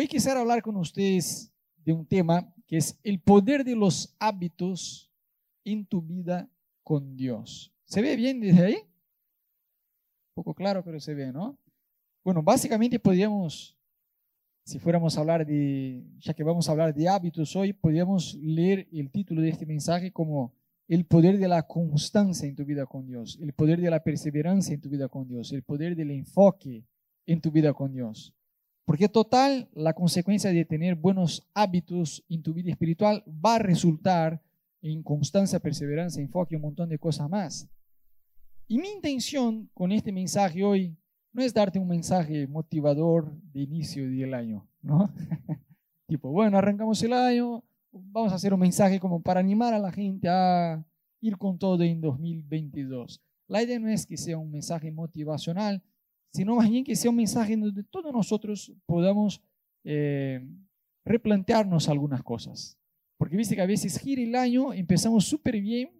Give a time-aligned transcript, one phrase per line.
[0.00, 1.52] Hoy quisiera hablar con ustedes
[1.84, 5.12] de un tema que es el poder de los hábitos
[5.62, 6.48] en tu vida
[6.82, 7.70] con Dios.
[7.84, 8.76] ¿Se ve bien desde ahí?
[8.76, 11.58] Un poco claro, pero se ve, ¿no?
[12.24, 13.76] Bueno, básicamente podríamos,
[14.64, 18.88] si fuéramos a hablar de, ya que vamos a hablar de hábitos hoy, podríamos leer
[18.92, 20.54] el título de este mensaje como
[20.88, 24.72] el poder de la constancia en tu vida con Dios, el poder de la perseverancia
[24.72, 26.86] en tu vida con Dios, el poder del enfoque
[27.26, 28.34] en tu vida con Dios.
[28.90, 34.42] Porque total, la consecuencia de tener buenos hábitos en tu vida espiritual va a resultar
[34.82, 37.68] en constancia, perseverancia, enfoque y un montón de cosas más.
[38.66, 40.98] Y mi intención con este mensaje hoy
[41.32, 45.14] no es darte un mensaje motivador de inicio del año, ¿no?
[46.08, 49.92] tipo, bueno, arrancamos el año, vamos a hacer un mensaje como para animar a la
[49.92, 50.84] gente a
[51.20, 53.22] ir con todo en 2022.
[53.46, 55.80] La idea no es que sea un mensaje motivacional,
[56.32, 59.42] sino más bien que sea un mensaje donde todos nosotros podamos
[59.84, 60.46] eh,
[61.04, 62.76] replantearnos algunas cosas.
[63.16, 65.90] Porque viste que a veces gira el año, empezamos súper bien,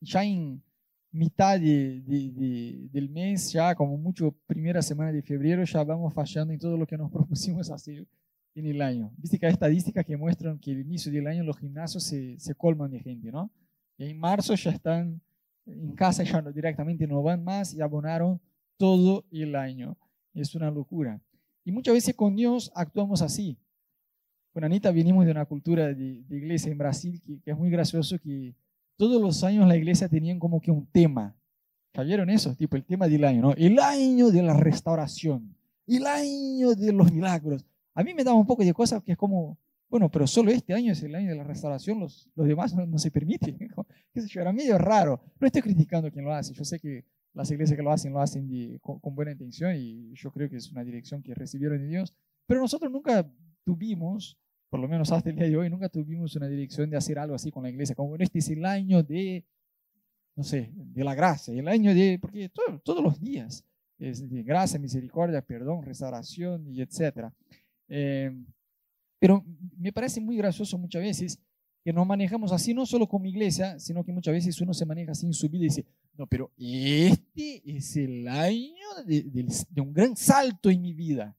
[0.00, 0.62] ya en
[1.10, 6.76] mitad del mes, ya como mucho primera semana de febrero, ya vamos fallando en todo
[6.76, 8.06] lo que nos propusimos hacer
[8.54, 9.12] en el año.
[9.16, 12.54] Viste que hay estadísticas que muestran que al inicio del año los gimnasios se, se
[12.54, 13.50] colman de gente, ¿no?
[13.96, 15.20] Y en marzo ya están
[15.66, 18.40] en casa, ya directamente no van más y abonaron
[18.78, 19.98] todo el año.
[20.32, 21.20] Es una locura.
[21.64, 23.58] Y muchas veces con Dios actuamos así.
[24.54, 28.54] Con Anita venimos de una cultura de, iglesia en Brasil que, es muy gracioso que
[28.96, 31.36] todos los años la iglesia tenían como que un tema.
[31.92, 32.54] ¿Ya vieron eso?
[32.54, 33.52] Tipo el tema del año, ¿no?
[33.52, 35.54] El año de la restauración,
[35.86, 37.64] el año de los milagros.
[37.94, 39.58] A mí me daba un poco de cosas que es como,
[39.90, 42.98] bueno, pero solo este año es el año de la restauración, los, los demás no,
[42.98, 43.58] se permiten.
[44.34, 45.20] Era medio raro.
[45.40, 46.52] No estoy criticando a quien lo hace.
[46.54, 50.30] Yo sé que las iglesias que lo hacen lo hacen con, buena intención y yo
[50.30, 52.14] creo que es una dirección que recibieron de Dios,
[52.46, 53.30] pero nosotros nunca
[53.64, 54.38] tuvimos,
[54.70, 57.34] por lo menos hasta el día de hoy, nunca tuvimos una dirección de hacer algo
[57.34, 59.44] así con la iglesia, como este es el año de,
[60.34, 62.50] no sé, de la gracia, el año de, porque
[62.82, 63.64] todos los días
[63.98, 67.32] es de gracia, misericordia, perdón, restauración y etcétera.
[67.88, 68.30] Eh,
[69.18, 69.44] pero
[69.76, 71.40] me parece muy gracioso muchas veces
[71.84, 75.12] que nos manejamos así, no solo como iglesia, sino que muchas veces uno se maneja
[75.12, 75.86] así en su vida y dice,
[76.18, 79.46] no, pero este es el año de,
[79.80, 81.38] un gran salto en mi vida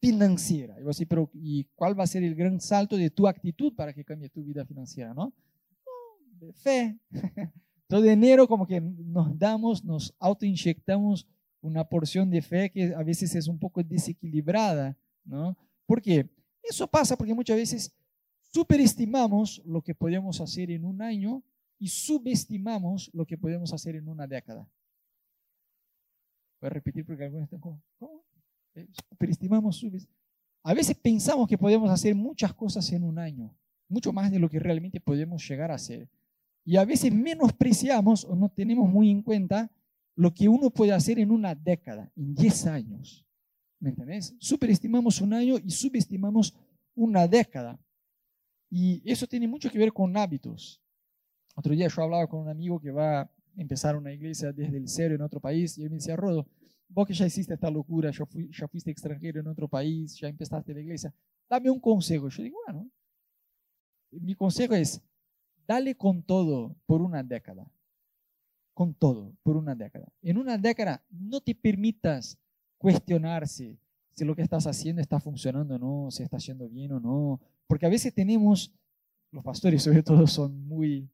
[0.00, 0.80] financiera.
[0.80, 3.72] Y vos decís, pero ¿y cuál va a ser el gran salto de tu actitud
[3.72, 5.14] para que cambie tu vida financiera?
[5.14, 5.32] ¿no?
[6.40, 6.98] de fe.
[7.86, 11.28] Todo enero como que nos damos, nos autoinyectamos
[11.60, 15.56] una porción de fe que a veces es un poco desequilibrada, ¿no?
[15.86, 16.28] ¿Por qué?
[16.62, 17.94] Eso pasa porque muchas veces
[18.52, 21.44] superestimamos lo que podemos hacer en un año
[21.80, 24.68] y subestimamos lo que podemos hacer en una década.
[26.60, 28.22] Voy a repetir porque algunos están como, ¿cómo?
[28.74, 30.20] Eh, superestimamos, subestimamos.
[30.62, 33.56] A veces pensamos que podemos hacer muchas cosas en un año,
[33.88, 36.06] mucho más de lo que realmente podemos llegar a hacer.
[36.66, 39.70] Y a veces menospreciamos o no tenemos muy en cuenta
[40.14, 43.24] lo que uno puede hacer en una década, en 10 años.
[43.78, 44.34] ¿Me entendés?
[44.38, 46.54] Superestimamos un año y subestimamos
[46.94, 47.80] una década.
[48.68, 50.82] Y eso tiene mucho que ver con hábitos.
[51.54, 54.88] Otro día yo hablaba con un amigo que va a empezar una iglesia desde el
[54.88, 56.46] cero en otro país y él me decía, Rodo,
[56.88, 60.74] vos que ya hiciste esta locura, ya, ya fuiste extranjero en otro país, ya empezaste
[60.74, 61.12] la iglesia,
[61.48, 62.28] dame un consejo.
[62.28, 62.90] Yo digo, bueno,
[64.10, 65.02] mi consejo es,
[65.66, 67.70] dale con todo por una década.
[68.74, 70.10] Con todo, por una década.
[70.22, 72.38] En una década no te permitas
[72.78, 73.78] cuestionarse
[74.12, 77.40] si lo que estás haciendo está funcionando o no, si está yendo bien o no,
[77.66, 78.72] porque a veces tenemos,
[79.30, 81.08] los pastores sobre todo son muy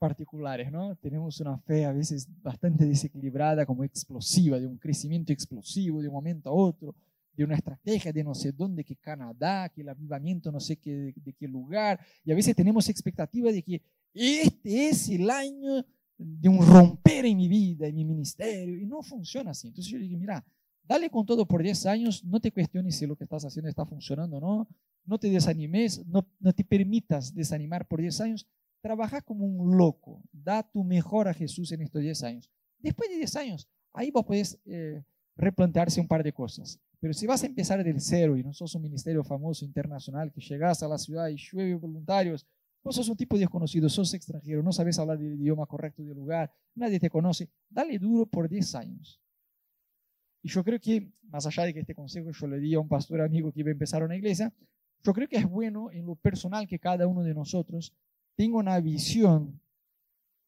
[0.00, 0.96] particulares, ¿no?
[0.96, 6.14] Tenemos una fe a veces bastante desequilibrada, como explosiva, de un crecimiento explosivo de un
[6.14, 6.96] momento a otro,
[7.36, 11.12] de una estrategia de no sé dónde, que Canadá, que el avivamiento no sé qué,
[11.14, 13.82] de, qué lugar, y a veces tenemos expectativa de que
[14.14, 15.84] este es el año
[16.16, 19.68] de un romper en mi vida, en mi ministerio, y no funciona así.
[19.68, 20.42] Entonces yo digo, mira,
[20.82, 23.84] dale con todo por 10 años, no te cuestiones si lo que estás haciendo está
[23.84, 24.68] funcionando o no,
[25.04, 28.46] no te desanimes, no, no te permitas desanimar por 10 años,
[28.80, 32.50] trabaja como un loco, da tu mejor a Jesús en estos 10 años.
[32.78, 35.02] Después de 10 años, ahí vos puedes eh,
[35.36, 36.80] replantearse un par de cosas.
[37.00, 40.40] Pero si vas a empezar del cero y no sos un ministerio famoso internacional que
[40.40, 42.46] llegas a la ciudad y llueve voluntarios,
[42.82, 46.52] vos sos un tipo desconocido, sos extranjero, no sabes hablar el idioma correcto del lugar,
[46.74, 49.20] nadie te conoce, dale duro por 10 años.
[50.42, 52.88] Y yo creo que, más allá de que este consejo yo le di a un
[52.88, 54.52] pastor amigo que iba a empezar una iglesia,
[55.02, 57.94] yo creo que es bueno en lo personal que cada uno de nosotros
[58.40, 59.60] tenga una visión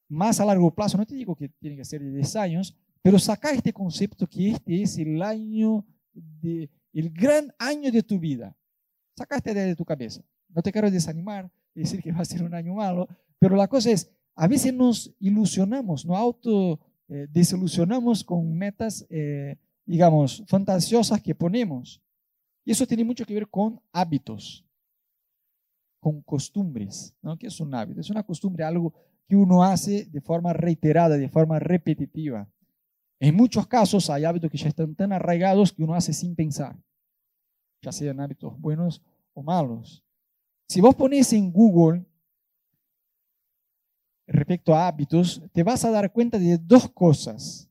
[0.08, 0.96] más a largo plazo.
[0.96, 4.52] No te digo que tiene que ser de 10 años, pero sacar este concepto que
[4.52, 5.84] este es el año,
[6.14, 8.56] de, el gran año de tu vida.
[9.14, 10.22] Sacaste de tu cabeza.
[10.48, 13.06] No te quiero desanimar decir que va a ser un año malo,
[13.38, 19.58] pero la cosa es, a veces nos ilusionamos, nos auto eh, desilusionamos con metas, eh,
[19.84, 22.00] digamos, fantasiosas que ponemos.
[22.64, 24.64] Y eso tiene mucho que ver con hábitos,
[26.02, 27.14] con costumbres.
[27.22, 27.38] ¿no?
[27.38, 28.00] ¿Qué es un hábito?
[28.00, 28.93] Es una costumbre, algo
[29.28, 32.50] que uno hace de forma reiterada, de forma repetitiva.
[33.20, 36.76] En muchos casos hay hábitos que ya están tan arraigados que uno hace sin pensar,
[37.81, 39.00] ya sean hábitos buenos
[39.32, 40.04] o malos.
[40.69, 42.05] Si vos pones en Google
[44.26, 47.70] respecto a hábitos, te vas a dar cuenta de dos cosas.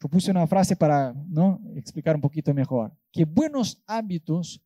[0.00, 1.60] Yo puse una frase para ¿no?
[1.74, 2.96] explicar un poquito mejor.
[3.10, 4.62] Que buenos hábitos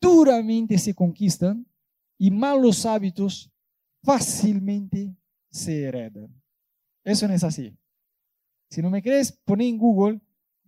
[0.00, 1.66] duramente se conquistan
[2.20, 3.50] y malos hábitos
[4.02, 5.16] fácilmente
[5.50, 6.28] se heredan.
[7.02, 7.74] Eso no es así.
[8.68, 10.20] Si no me crees, pon en Google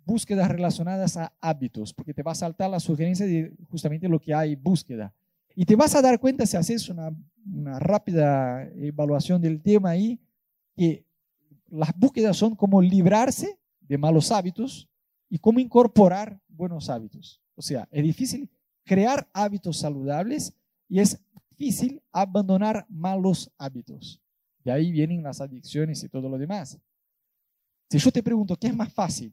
[0.02, 4.32] búsquedas relacionadas a hábitos, porque te va a saltar la sugerencia de justamente lo que
[4.32, 5.14] hay búsqueda.
[5.54, 7.14] Y te vas a dar cuenta si haces una,
[7.44, 10.18] una rápida evaluación del tema ahí,
[10.74, 11.04] que
[11.68, 14.88] las búsquedas son como librarse de malos hábitos
[15.28, 17.42] y cómo incorporar buenos hábitos.
[17.56, 18.50] O sea, es difícil
[18.84, 20.56] crear hábitos saludables
[20.88, 21.20] y es
[21.62, 24.20] difícil abandonar malos hábitos.
[24.64, 26.76] De ahí vienen las adicciones y todo lo demás.
[27.88, 29.32] Si yo te pregunto, ¿qué es más fácil?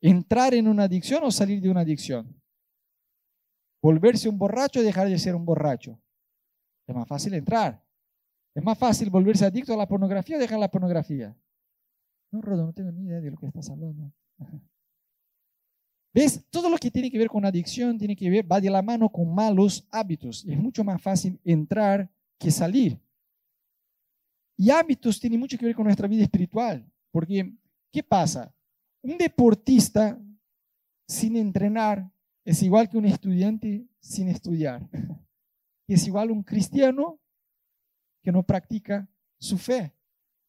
[0.00, 2.34] ¿Entrar en una adicción o salir de una adicción?
[3.80, 6.00] ¿Volverse un borracho o dejar de ser un borracho?
[6.88, 7.80] Es más fácil entrar.
[8.52, 11.36] Es más fácil volverse adicto a la pornografía o dejar la pornografía.
[12.32, 14.12] No, Rodo, no tengo ni idea de lo que estás hablando.
[16.16, 16.42] ¿Ves?
[16.48, 19.10] Todo lo que tiene que ver con adicción tiene que ver, va de la mano
[19.10, 20.46] con malos hábitos.
[20.48, 22.98] Es mucho más fácil entrar que salir.
[24.56, 26.90] Y hábitos tienen mucho que ver con nuestra vida espiritual.
[27.10, 27.52] Porque,
[27.92, 28.50] ¿qué pasa?
[29.02, 30.18] Un deportista
[31.06, 32.10] sin entrenar
[32.46, 34.88] es igual que un estudiante sin estudiar.
[35.88, 37.20] Es igual un cristiano
[38.20, 39.08] que no practica
[39.38, 39.94] su fe.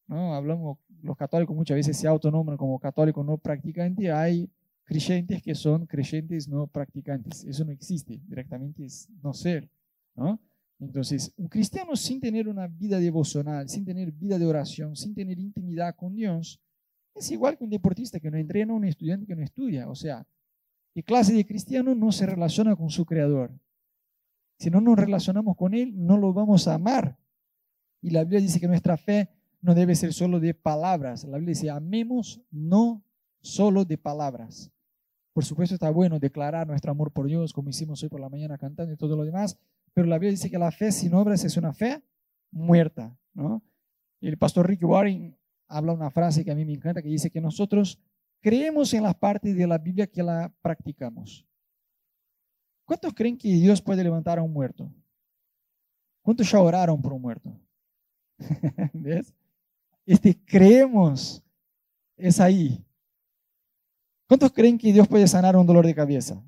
[0.08, 0.34] ¿no?
[0.34, 4.10] Hablamos, los católicos muchas veces se autonombran como católicos no practicantes.
[4.10, 4.50] Hay
[4.88, 7.44] creyentes que son creyentes no practicantes.
[7.44, 9.70] Eso no existe, directamente es no ser.
[10.16, 10.40] ¿no?
[10.80, 15.38] Entonces, un cristiano sin tener una vida devocional, sin tener vida de oración, sin tener
[15.40, 16.62] intimidad con Dios,
[17.14, 19.90] es igual que un deportista que no entrena, un estudiante que no estudia.
[19.90, 20.26] O sea,
[20.94, 23.52] ¿qué clase de cristiano no se relaciona con su creador?
[24.58, 27.18] Si no nos relacionamos con Él, no lo vamos a amar.
[28.02, 29.30] Y la Biblia dice que nuestra fe
[29.60, 31.26] no debe ser solo de palabras.
[31.26, 33.04] La Biblia dice, amemos no
[33.42, 34.72] solo de palabras.
[35.38, 38.58] Por supuesto está bueno declarar nuestro amor por Dios, como hicimos hoy por la mañana
[38.58, 39.56] cantando y todo lo demás,
[39.94, 42.02] pero la Biblia dice que la fe sin obras es una fe
[42.50, 43.62] muerta, ¿no?
[44.20, 45.38] El pastor Rick Warren
[45.68, 48.02] habla una frase que a mí me encanta, que dice que nosotros
[48.42, 51.46] creemos en las partes de la Biblia que la practicamos.
[52.84, 54.92] ¿Cuántos creen que Dios puede levantar a un muerto?
[56.24, 57.56] ¿Cuántos ya oraron por un muerto?
[58.92, 59.32] ¿Ves?
[60.04, 61.44] Este creemos
[62.16, 62.84] es ahí.
[64.28, 66.44] ¿Cuántos creen que Dios puede sanar un dolor de cabeza?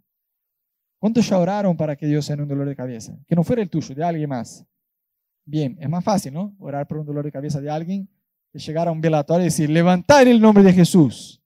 [1.00, 3.18] ¿Cuántos ya oraron para que Dios sane un dolor de cabeza?
[3.26, 4.66] Que no fuera el tuyo, de alguien más.
[5.46, 6.54] Bien, es más fácil, ¿no?
[6.60, 8.10] Orar por un dolor de cabeza de alguien
[8.52, 11.42] que llegar a un velatorio y decir, levantar el nombre de Jesús.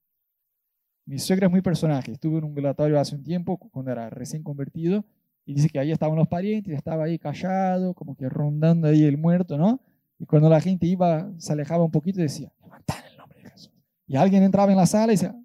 [1.06, 2.12] Mi suegra es muy personaje.
[2.12, 5.04] Estuve en un velatorio hace un tiempo, cuando era recién convertido,
[5.46, 9.18] y dice que ahí estaban los parientes, estaba ahí callado, como que rondando ahí el
[9.18, 9.80] muerto, ¿no?
[10.18, 13.50] Y cuando la gente iba, se alejaba un poquito y decía, levantar el nombre de
[13.50, 13.72] Jesús.
[14.06, 15.36] Y alguien entraba en la sala y decía,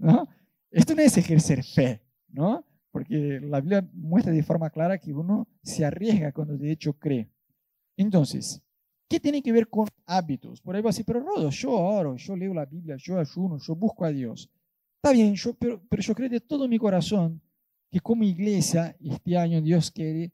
[0.00, 0.28] ¿no?
[0.70, 2.64] Esto no es ejercer fe, ¿no?
[2.90, 7.30] porque la Biblia muestra de forma clara que uno se arriesga cuando de hecho cree.
[7.96, 8.62] Entonces,
[9.08, 10.60] ¿qué tiene que ver con hábitos?
[10.60, 13.58] Por ahí va a decir, pero Rodo, yo oro, yo leo la Biblia, yo ayuno,
[13.58, 14.50] yo busco a Dios.
[14.96, 17.40] Está bien, yo, pero, pero yo creo de todo mi corazón
[17.90, 20.32] que como iglesia este año Dios quiere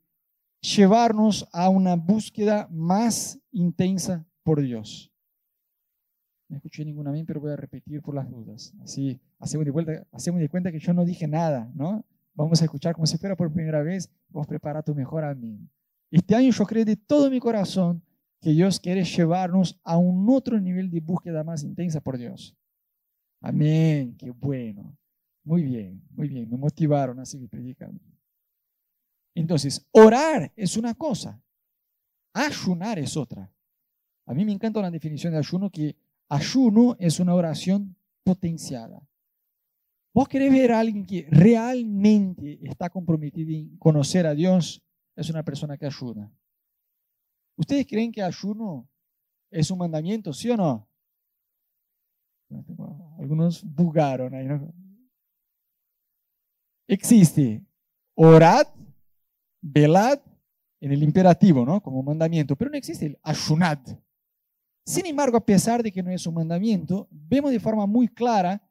[0.61, 5.13] llevarnos a una búsqueda más intensa por Dios.
[6.49, 8.73] No escuché ninguna mí, pero voy a repetir por las dudas.
[8.83, 12.05] Así hacemos de, vuelta, hacemos de cuenta que yo no dije nada, ¿no?
[12.35, 14.11] Vamos a escuchar como si fuera por primera vez.
[14.29, 15.69] Vamos a preparar tu mejor amén.
[16.11, 18.03] Este año yo creo de todo mi corazón
[18.41, 22.57] que Dios quiere llevarnos a un otro nivel de búsqueda más intensa por Dios.
[23.41, 24.97] Amén, qué bueno.
[25.45, 28.00] Muy bien, muy bien, me motivaron a seguir predicando.
[29.35, 31.41] Entonces, orar es una cosa,
[32.33, 33.53] ayunar es otra.
[34.26, 35.95] A mí me encanta la definición de ayuno que
[36.28, 39.06] ayuno es una oración potenciada.
[40.14, 44.83] Vos querés ver a alguien que realmente está comprometido en conocer a Dios,
[45.14, 46.33] es una persona que ayuda.
[47.56, 48.88] ¿Ustedes creen que ayuno
[49.50, 50.88] es un mandamiento, sí o no?
[53.18, 54.47] Algunos bugaron ahí.
[56.87, 57.64] Existe.
[58.14, 58.66] Orad
[59.61, 60.21] velad
[60.80, 61.83] en el imperativo, ¿no?
[61.83, 63.78] Como mandamiento, pero no existe el ayunad.
[64.87, 68.62] Sin embargo, a pesar de que no es un mandamiento, vemos de forma muy clara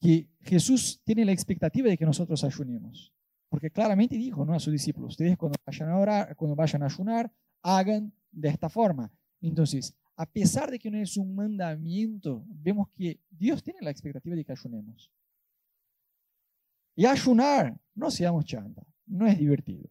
[0.00, 3.14] que Jesús tiene la expectativa de que nosotros ayunemos.
[3.48, 4.54] Porque claramente dijo ¿no?
[4.54, 8.68] a sus discípulos, ustedes cuando vayan a orar, cuando vayan a ayunar, hagan de esta
[8.68, 9.12] forma.
[9.40, 14.34] Entonces, a pesar de que no es un mandamiento, vemos que Dios tiene la expectativa
[14.34, 15.12] de que ayunemos.
[16.96, 19.88] Y ayunar, no seamos chanta, no es divertido.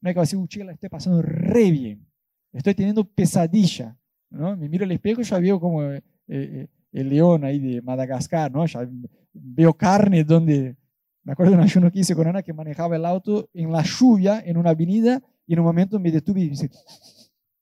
[0.00, 2.06] No hay que decir, chica, la estoy pasando re bien.
[2.52, 3.96] Estoy teniendo pesadilla.
[4.32, 4.56] ¿No?
[4.56, 8.50] Me miro al espejo y ya veo como eh, eh, el león ahí de Madagascar,
[8.50, 8.66] ¿no?
[8.66, 8.88] Ya
[9.32, 10.76] veo carne donde...
[11.24, 13.84] Me acuerdo de un ayuno que hice con Ana que manejaba el auto en la
[13.84, 16.68] lluvia, en una avenida, y en un momento me detuve y dice,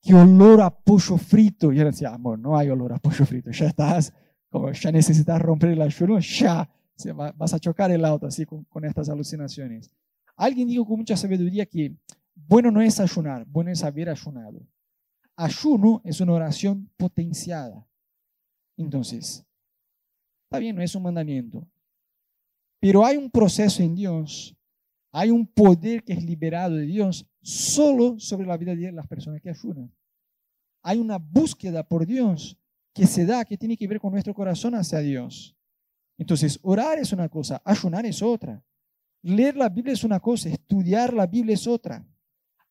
[0.00, 1.70] qué olor a pollo frito.
[1.70, 4.14] Y yo decía, amor, no hay olor a pollo frito, ya estás,
[4.48, 6.70] como ya necesitas romper el ayuno, ya
[7.36, 9.90] vas a chocar el auto así con, con estas alucinaciones.
[10.36, 11.94] Alguien dijo con mucha sabiduría que
[12.34, 14.60] bueno no es ayunar, bueno es haber ayunado.
[15.40, 17.88] Ayuno es una oración potenciada.
[18.76, 19.42] Entonces,
[20.44, 21.66] está bien, no es un mandamiento,
[22.78, 24.54] pero hay un proceso en Dios,
[25.10, 29.40] hay un poder que es liberado de Dios solo sobre la vida de las personas
[29.40, 29.90] que ayunan.
[30.82, 32.58] Hay una búsqueda por Dios
[32.92, 35.56] que se da, que tiene que ver con nuestro corazón hacia Dios.
[36.18, 38.62] Entonces, orar es una cosa, ayunar es otra.
[39.22, 42.06] Leer la Biblia es una cosa, estudiar la Biblia es otra.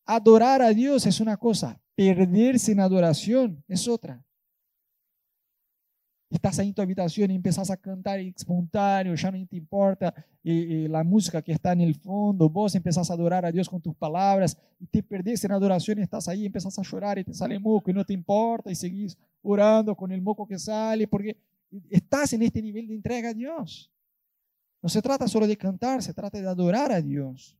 [0.04, 4.24] Adorar a Dios es una cosa, perderse en adoración es otra.
[6.30, 11.04] Estás ahí en tu habitación y empiezas a cantar espontáneo, ya no te importa la
[11.04, 14.56] música que está en el fondo, vos empezás a adorar a Dios con tus palabras
[14.78, 17.90] y te perdés en adoración y estás ahí, empezás a llorar y te sale moco
[17.90, 21.36] y no te importa y seguís orando con el moco que sale porque
[21.90, 23.92] estás en este nivel de entrega a Dios.
[24.80, 27.58] No se trata solo de cantar, se trata de adorar a Dios.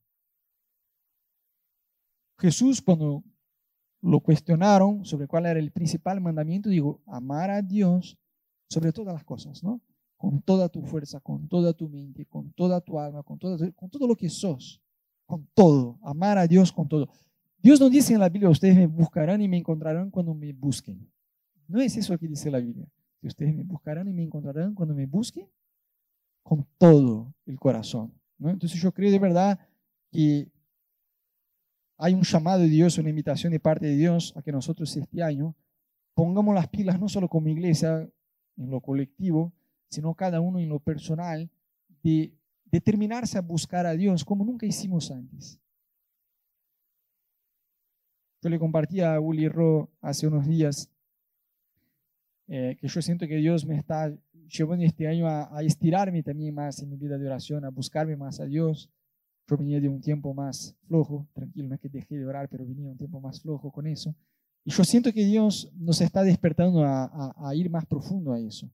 [2.39, 3.23] Jesús cuando
[4.03, 8.19] lo cuestionaron sobre cuál era el principal mandamiento, dijo, amar a Dios
[8.69, 9.81] sobre todas las cosas, ¿no?
[10.17, 14.07] Con toda tu fuerza, con toda tu mente, con toda tu alma, con, con todo
[14.07, 14.83] lo que sos,
[15.27, 17.09] con todo, amar a Dios con todo.
[17.63, 21.11] Dios no dice en la Biblia, ustedes me buscarán y me encontrarán cuando me busquen.
[21.69, 22.89] No es eso que dice la Biblia.
[23.23, 25.47] Ustedes me buscarán y me encontrarán cuando me busquen
[26.43, 28.15] con todo el corazón.
[28.39, 28.51] ¿no?
[28.51, 29.59] Entonces yo creo de verdad
[30.11, 30.51] que
[32.03, 35.23] hay un llamado de Dios, una invitación de parte de Dios a que nosotros este
[35.23, 35.55] año
[36.15, 38.09] pongamos las pilas no solo como iglesia,
[38.57, 39.53] en lo colectivo,
[39.91, 41.51] sino cada uno en lo personal,
[42.03, 42.33] de
[42.65, 45.61] determinarse a buscar a Dios como nunca hicimos antes.
[48.43, 50.91] Yo le compartí a Uli Ro hace unos días
[52.49, 54.11] eh, que yo siento que Dios me está
[54.49, 58.17] llevando este año a, a, estirarme también más en mi vida de oración, a buscarme
[58.17, 58.91] más a Dios.
[59.51, 62.65] Yo venía de un tiempo más flojo, tranquilo, no es que dejé de orar, pero
[62.65, 64.15] venía un tiempo más flojo con eso.
[64.65, 68.71] Y yo siento que Dios nos está despertando a, ir más profundo a eso.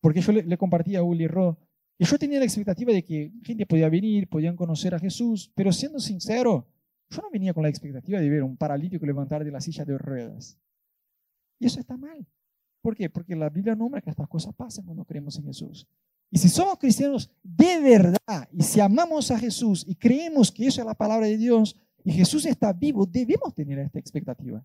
[0.00, 1.58] Porque yo le, compartí a Uli Ro
[1.98, 5.70] que yo tenía la expectativa de que gente podía venir, podían conocer a Jesús, pero
[5.70, 6.66] siendo sincero,
[7.10, 9.98] yo no venía con la expectativa de ver un paralítico levantar de la silla de
[9.98, 10.58] ruedas.
[11.58, 12.26] Y eso está mal.
[12.80, 13.10] ¿Por qué?
[13.10, 15.86] Porque la Biblia nombra que estas cosas pasan cuando creemos en Jesús.
[16.30, 20.80] Y si somos cristianos de verdad, y si amamos a Jesús y creemos que eso
[20.80, 24.64] es la palabra de Dios, y Jesús está vivo, debemos tener esta expectativa.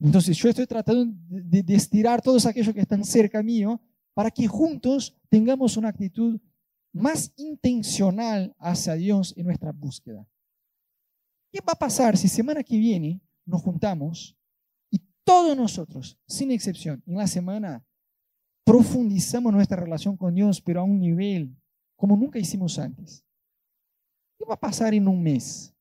[0.00, 3.80] Entonces yo estoy tratando de, estirar todos aquellos que están cerca mío
[4.12, 6.40] para que juntos tengamos una actitud
[6.92, 10.28] más intencional hacia Dios en nuestra búsqueda.
[11.52, 14.36] ¿Qué va a pasar si semana que viene nos juntamos
[14.90, 17.84] y todos nosotros, sin excepción, en la semana
[18.64, 21.56] profundizamos nuestra relación con Dios, pero a un nivel
[21.96, 23.24] como nunca hicimos antes?
[24.38, 25.74] ¿Qué va a pasar en un mes?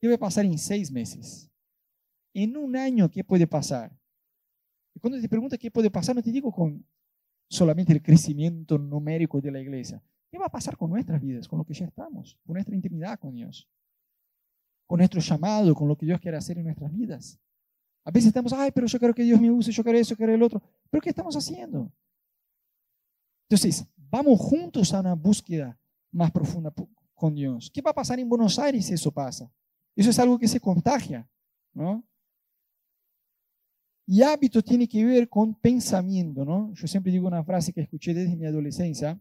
[0.00, 1.50] ¿Qué va a pasar en seis meses?
[2.42, 3.98] en un año, ¿qué puede pasar?
[4.94, 6.86] Y cuando te preguntas qué puede pasar, no te digo con
[7.48, 10.02] solamente el crecimiento numérico de la iglesia.
[10.30, 13.18] ¿Qué va a pasar con nuestras vidas, con lo que ya estamos, con nuestra intimidad
[13.18, 13.66] con Dios?
[14.86, 17.40] Con nuestro llamado, con lo que Dios quiere hacer en nuestras vidas.
[18.06, 20.16] A veces estamos, ay, pero yo quiero que Dios me use, yo quiero eso, yo
[20.16, 20.62] quiero el otro.
[20.88, 21.92] ¿Pero qué estamos haciendo?
[23.48, 25.76] Entonces, vamos juntos a una búsqueda
[26.12, 26.72] más profunda
[27.16, 27.68] con Dios.
[27.74, 29.52] ¿Qué va a pasar en Buenos Aires si eso pasa?
[29.96, 31.28] Eso es algo que se contagia,
[31.74, 32.06] ¿no?
[34.06, 36.72] Y hábito tiene que ver con pensamiento, ¿no?
[36.74, 39.20] Yo siempre digo una frase que escuché desde mi adolescencia,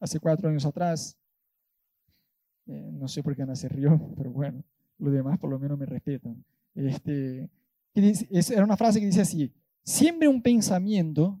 [0.00, 1.16] hace cuatro años atrás.
[2.66, 4.64] Eh, no sé por qué Ana se rió, pero bueno,
[4.98, 6.44] los demás por lo menos me respetan.
[6.74, 7.48] Este,
[7.94, 9.52] era una frase que dice así,
[9.84, 11.40] siembre un pensamiento,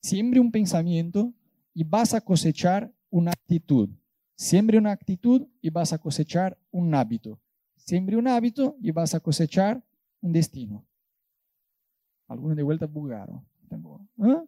[0.00, 1.32] siembre un pensamiento
[1.74, 3.90] y vas a cosechar una actitud.
[4.34, 7.40] Siembre una actitud y vas a cosechar un hábito.
[7.76, 9.82] Siembre un hábito y vas a cosechar
[10.20, 10.86] un destino.
[12.28, 13.44] Algunos de vuelta bugaron.
[14.18, 14.44] ¿Ah?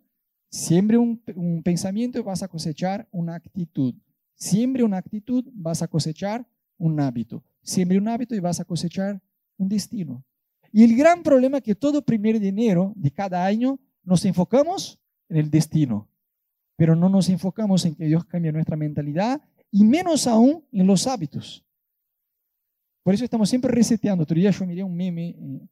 [0.48, 3.94] Siembre un, un pensamiento y vas a cosechar una actitud.
[4.34, 6.46] Siembre una actitud, vas a cosechar
[6.78, 7.44] un hábito.
[7.62, 9.20] Siembre un hábito y vas a cosechar
[9.56, 10.24] un destino.
[10.72, 14.98] Y el gran problema es que todo primer de enero de cada año nos enfocamos
[15.28, 16.08] en el destino,
[16.76, 21.06] pero no nos enfocamos en que Dios cambie nuestra mentalidad y menos aún en los
[21.06, 21.64] hábitos.
[23.02, 24.24] Por eso estamos siempre reseteando.
[24.24, 25.68] Otro día yo miré un meme en,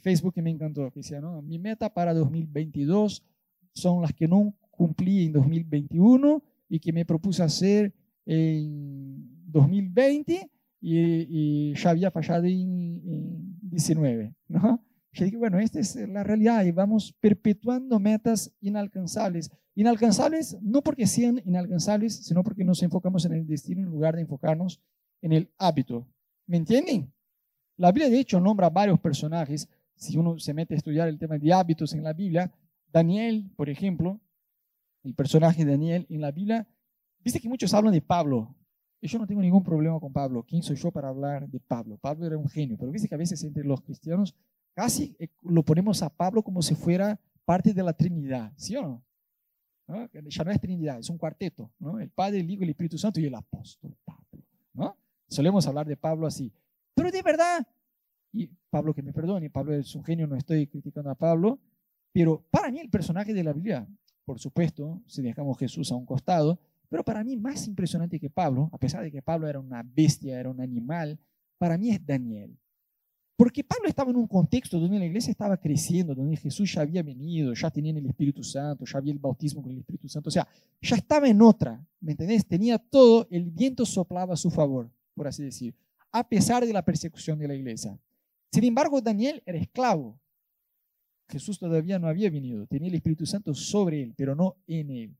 [0.00, 1.40] Facebook que me encantó, que decía, ¿no?
[1.42, 3.22] mi meta para 2022
[3.72, 10.50] son las que no cumplí en 2021 y que me propuse hacer en 2020
[10.80, 14.34] y, ya había fallado en, 19.
[14.48, 14.84] ¿no?
[15.12, 19.50] Yo dije, bueno, esta es la realidad y vamos perpetuando metas inalcanzables.
[19.74, 24.22] Inalcanzables no porque sean inalcanzables, sino porque nos enfocamos en el destino en lugar de
[24.22, 24.80] enfocarnos
[25.22, 26.06] en el hábito.
[26.46, 27.12] ¿Me entienden?
[27.76, 29.68] La Biblia de hecho nombra varios personajes.
[29.94, 32.52] Si uno se mete a estudiar el tema de hábitos en la Biblia,
[32.92, 34.20] Daniel, por ejemplo,
[35.02, 36.66] el personaje de Daniel en la Biblia,
[37.22, 38.54] viste que muchos hablan de Pablo.
[39.06, 40.42] Y yo no tengo ningún problema con Pablo.
[40.42, 41.96] ¿Quién soy yo para hablar de Pablo?
[41.96, 44.34] Pablo era un genio, pero viste que a veces entre los cristianos
[44.74, 48.82] casi eh, lo ponemos a Pablo como si fuera parte de la Trinidad, ¿sí o
[48.82, 49.04] no?
[50.10, 52.00] Ya no es Trinidad, es un cuarteto, ¿no?
[52.00, 54.44] El Padre, el Hijo, el Espíritu Santo y el apóstol Pablo,
[54.74, 54.96] ¿no?
[55.28, 56.52] Solemos hablar de Pablo así.
[56.92, 57.64] Pero de verdad,
[58.32, 61.60] y Pablo que me perdone, Pablo es un genio, no estoy criticando a Pablo,
[62.10, 63.86] pero para mí el personaje de la Biblia,
[64.24, 68.70] por supuesto, si dejamos Jesús a un costado, pero para mí más impresionante que Pablo,
[68.72, 71.18] a pesar de que Pablo era una bestia, era un animal,
[71.58, 72.56] para mí es Daniel.
[73.36, 77.02] Porque Pablo estaba en un contexto donde la iglesia estaba creciendo, donde Jesús ya había
[77.02, 80.32] venido, ya tenía el Espíritu Santo, ya había el bautismo con el Espíritu Santo, o
[80.32, 80.48] sea,
[80.80, 82.46] ya estaba en otra, ¿me entendés?
[82.46, 85.74] Tenía todo, el viento soplaba a su favor, por así decir,
[86.10, 87.98] a pesar de la persecución de la iglesia.
[88.50, 90.18] Sin embargo, Daniel era esclavo.
[91.28, 95.16] Jesús todavía no había venido, tenía el Espíritu Santo sobre él, pero no en él.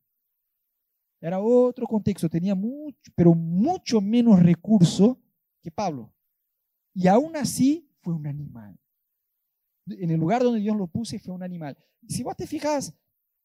[1.21, 5.19] Era otro contexto, tenía mucho, pero mucho menos recurso
[5.63, 6.13] que Pablo.
[6.95, 8.79] Y aún así fue un animal.
[9.87, 11.77] En el lugar donde Dios lo puse fue un animal.
[12.07, 12.95] Si vos te fijas,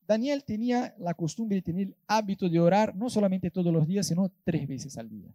[0.08, 4.08] Daniel tenía la costumbre de tener el hábito de orar no solamente todos los días,
[4.08, 5.34] sino tres veces al día.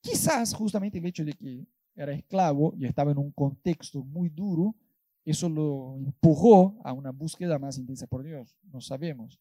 [0.00, 4.76] Quizás justamente el hecho de que era esclavo y estaba en un contexto muy duro,
[5.24, 9.40] eso lo empujó a una búsqueda más intensa por Dios, no sabemos.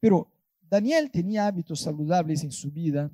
[0.00, 0.28] Pero
[0.72, 3.10] Daniel tenía hábitos saludables en su vida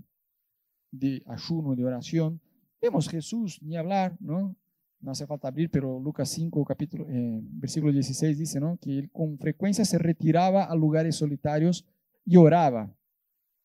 [0.92, 2.40] de ayuno, de oración.
[2.80, 4.54] Vemos Jesús, ni hablar, ¿no?
[5.00, 8.76] No hace falta abrir, pero Lucas 5, capítulo, eh, versículo 16 dice, ¿no?
[8.76, 11.84] Que él con frecuencia se retiraba a lugares solitarios
[12.24, 12.94] y oraba.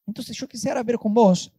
[0.08, 1.54] Entonces yo quisiera ver con vos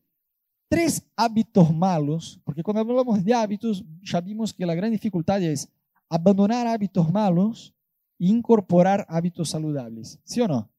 [0.69, 5.69] tres hábitos malos, porque cuando hablamos de hábitos, ya vimos que la gran dificultad es
[6.09, 7.73] abandonar hábitos malos
[8.19, 10.74] e incorporar hábitos saludables, ¿sí o no?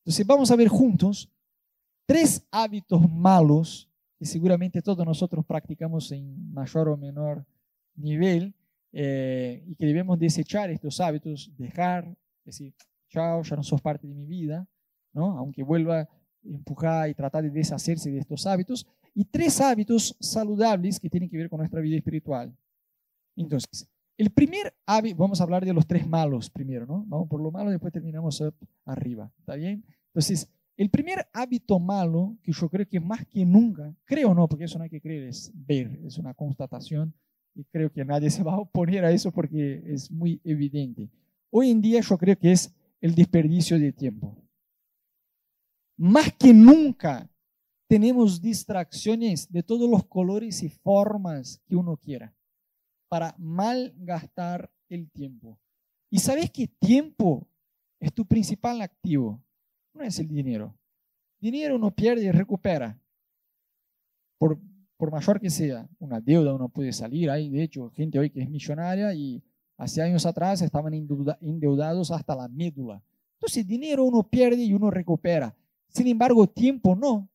[0.00, 1.30] Entonces vamos a ver juntos
[2.06, 7.46] tres hábitos malos que seguramente todos nosotros practicamos en mayor o menor
[7.94, 8.54] nivel
[8.92, 12.74] eh, y que debemos desechar estos hábitos, dejar, decir,
[13.08, 14.66] chao, ya no sos parte de mi vida,
[15.12, 15.38] ¿no?
[15.38, 16.08] aunque vuelva a
[16.42, 21.36] empujar y tratar de deshacerse de estos hábitos, y tres hábitos saludables que tienen que
[21.36, 22.56] ver con nuestra vida espiritual.
[23.36, 23.88] Entonces,
[24.20, 27.06] el primer hábito, vamos a hablar de los tres malos primero, ¿no?
[27.06, 28.44] Vamos por lo malo, después terminamos
[28.84, 29.82] arriba, ¿está bien?
[30.08, 34.64] Entonces, el primer hábito malo que yo creo que más que nunca, creo no, porque
[34.64, 37.14] eso no hay que creer, es ver, es una constatación
[37.54, 41.08] y creo que nadie se va a oponer a eso porque es muy evidente.
[41.48, 44.36] Hoy en día yo creo que es el desperdicio de tiempo.
[45.96, 47.26] Más que nunca
[47.88, 52.34] tenemos distracciones de todos los colores y formas que uno quiera
[53.10, 55.58] para malgastar el tiempo.
[56.10, 57.48] Y sabes que tiempo
[57.98, 59.42] es tu principal activo,
[59.92, 60.78] no es el dinero.
[61.40, 62.96] Dinero uno pierde y recupera,
[64.38, 64.60] por,
[64.96, 65.88] por mayor que sea.
[65.98, 69.42] Una deuda uno puede salir, hay de hecho gente hoy que es millonaria y
[69.76, 73.02] hace años atrás estaban endeudados hasta la médula.
[73.38, 75.56] Entonces dinero uno pierde y uno recupera.
[75.88, 77.28] Sin embargo, tiempo no.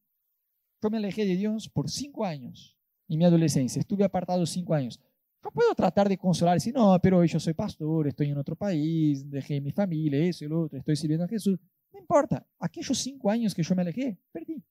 [0.82, 2.78] Yo me alejé de Dios por cinco años
[3.10, 5.02] en mi adolescencia, estuve apartado cinco años.
[5.46, 9.30] No puedo tratar de consolar, decir, no, pero yo soy pastor, estoy en otro país,
[9.30, 11.60] dejé mi familia, eso y lo otro, estoy sirviendo a Jesús.
[11.94, 14.64] No importa, aquellos cinco años que yo me alejé, perdí.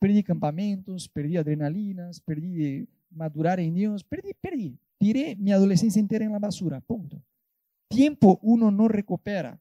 [0.00, 4.76] Perdí campamentos, perdí adrenalinas, perdí madurar en Dios, perdí, perdí.
[4.98, 7.22] Tiré mi adolescencia entera en la basura, punto.
[7.86, 9.60] Tiempo uno no recupera.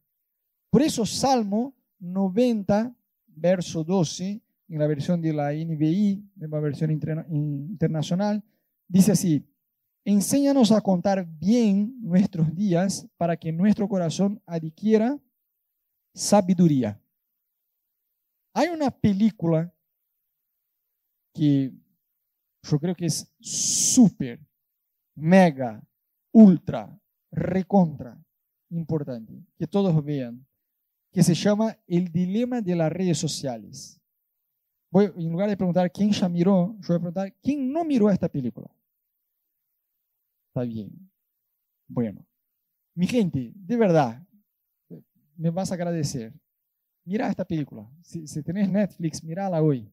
[0.72, 2.96] Por eso Salmo 90,
[3.28, 8.43] verso 12, en la versión de la NBI, la versión internacional,
[8.88, 9.46] dice así,
[10.08, 15.20] enséñanos a contar bien nuestros días para que nuestro corazón adquiera
[16.13, 16.98] sabiduría.
[18.54, 19.70] Hay una película
[21.34, 21.74] que
[22.63, 24.39] yo creo que es súper,
[25.13, 25.86] mega,
[26.32, 26.98] ultra,
[27.30, 28.17] recontra
[28.70, 30.48] importante, que todos vean,
[31.12, 34.00] que se llama El dilema de las redes sociales.
[34.89, 38.10] Voy, en lugar de preguntar quién ya miró, yo voy a preguntar quién no miró
[38.10, 38.77] esta película.
[40.58, 41.12] Está bien.
[41.88, 42.26] Bueno,
[42.96, 44.26] mi gente, de verdad,
[45.36, 46.34] me vas a agradecer.
[47.06, 47.88] Mira esta película.
[48.02, 49.88] Si, si tenés Netflix, mírala hoy.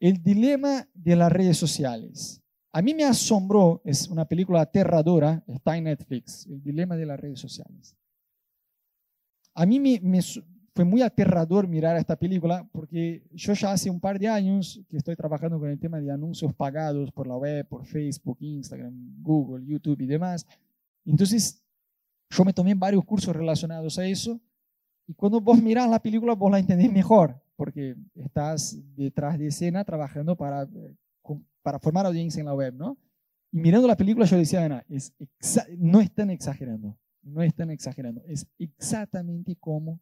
[0.00, 2.42] El dilema de las redes sociales.
[2.72, 7.20] A mí me asombró, es una película aterradora, está en Netflix, El dilema de las
[7.20, 7.94] redes sociales.
[9.52, 10.22] A mí me,
[10.80, 14.96] fue muy aterrador mirar esta película porque yo ya hace un par de años que
[14.96, 19.66] estoy trabajando con el tema de anuncios pagados por la web, por Facebook, Instagram, Google,
[19.66, 20.46] YouTube y demás.
[21.04, 21.62] Entonces,
[22.30, 24.40] yo me tomé varios cursos relacionados a eso
[25.06, 29.84] y cuando vos mirás la película, vos la entendés mejor porque estás detrás de escena
[29.84, 30.66] trabajando para,
[31.60, 32.96] para formar audiencia en la web, ¿no?
[33.52, 35.12] Y mirando la película yo decía, Ana, es
[35.76, 40.00] no están exagerando, no están exagerando, es exactamente como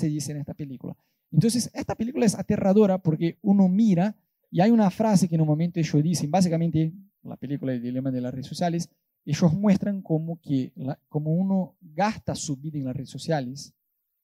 [0.00, 0.96] se dice en esta película.
[1.30, 4.16] Entonces, esta película es aterradora porque uno mira
[4.50, 8.32] y hay una frase que momento ellos dicen, básicamente, la película El dilema de las
[8.32, 8.88] redes sociales,
[9.24, 10.72] ellos muestran cómo, que
[11.08, 13.72] como uno gasta su vida en las redes sociales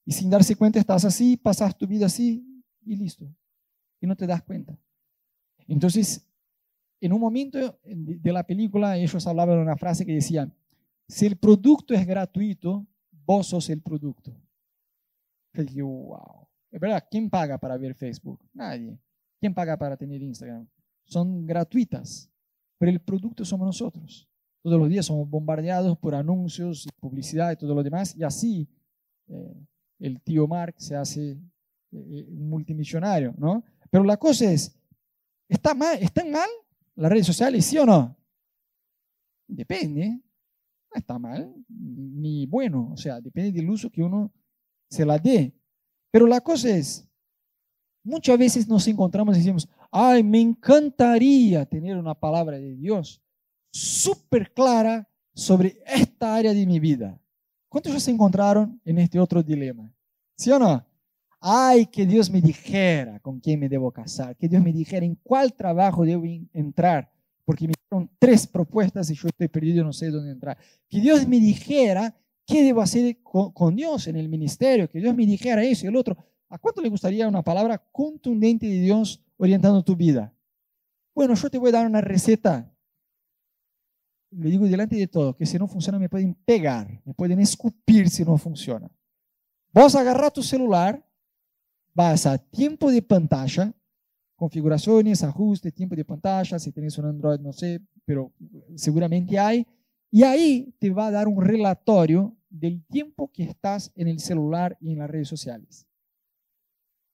[0.05, 2.43] y sin darse cuenta estás así, pasas tu vida así
[2.85, 3.27] y listo.
[4.01, 4.77] Y no te das cuenta.
[5.67, 6.25] Entonces,
[6.99, 10.51] en un momento de la película ellos hablaban de una frase que decía,
[11.07, 12.85] si el producto es gratuito,
[13.25, 14.33] vos sos el producto.
[15.53, 16.47] Dije, wow.
[16.71, 18.39] Es verdad, ¿quién paga para ver Facebook?
[18.53, 18.99] Nadie.
[19.39, 20.67] ¿Quién paga para tener Instagram?
[21.05, 22.29] Son gratuitas,
[22.77, 24.27] pero el producto somos nosotros.
[24.61, 28.67] Todos los días somos bombardeados por anuncios y publicidad y todo lo demás, y así
[29.27, 29.65] eh,
[29.99, 31.37] el tío Mark se hace eh,
[31.91, 33.63] eh, multimillonario, ¿no?
[33.89, 34.77] Pero la cosa es,
[35.47, 36.49] ¿está mal, ¿están mal
[36.95, 38.17] las redes sociales, sí o no?
[39.47, 44.33] Depende, no está mal, ni bueno, o sea, depende del uso que uno
[44.89, 45.53] se la dé.
[46.11, 47.07] Pero la cosa es,
[48.03, 53.21] muchas veces nos encontramos y decimos, ay, me encantaría tener una palabra de Dios
[53.71, 57.19] súper clara sobre esta área de mi vida.
[57.69, 59.93] ¿Cuántos ya se encontraron en este otro dilema?
[60.35, 60.85] ¿Sí o no?
[61.39, 65.15] Ay, que Dios me dijera con quién me debo casar, que Dios me dijera en
[65.21, 66.23] cuál trabajo debo
[66.53, 67.11] entrar,
[67.45, 70.57] porque me dieron tres propuestas y yo estoy perdido, no sé dónde entrar.
[70.89, 72.15] Que Dios me dijera
[72.47, 74.89] ¿Qué debo hacer con, Dios en el ministerio?
[74.89, 76.15] Que Dios me dijera eso y el otro.
[76.47, 80.33] ¿A cuánto le gustaría una palabra contundente de Dios orientando tu vida?
[81.13, 82.73] Bueno, yo te voy a dar una receta.
[84.31, 88.09] Le digo delante de todo que si no funciona me pueden pegar, me pueden escupir
[88.09, 88.89] si no funciona.
[89.73, 91.05] Vas a agarrar tu celular,
[91.93, 93.73] vas a tiempo de pantalla,
[94.37, 98.31] configuraciones, ajuste, tiempo de pantalla, si tienes un Android, no sé, pero
[98.75, 99.67] seguramente hay.
[100.09, 104.77] Y ahí te va a dar un relatorio del tiempo que estás en el celular
[104.79, 105.87] y en las redes sociales.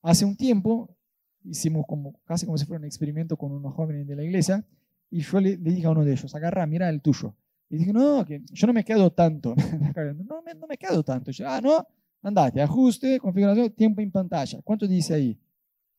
[0.02, 0.96] Hace un tiempo
[1.44, 4.64] hicimos como, casi como si fuera un experimento con unos jóvenes de la iglesia
[5.10, 7.34] y yo le, dije a uno de ellos, agarra, mira el tuyo.
[7.70, 9.54] Y dije, no, que yo no me quedo tanto.
[10.28, 11.30] no, me, no me quedo tanto.
[11.30, 11.86] Yo, ah, no,
[12.22, 14.60] andate, ajuste, configuración, tiempo en pantalla.
[14.62, 15.38] ¿Cuánto dice ahí?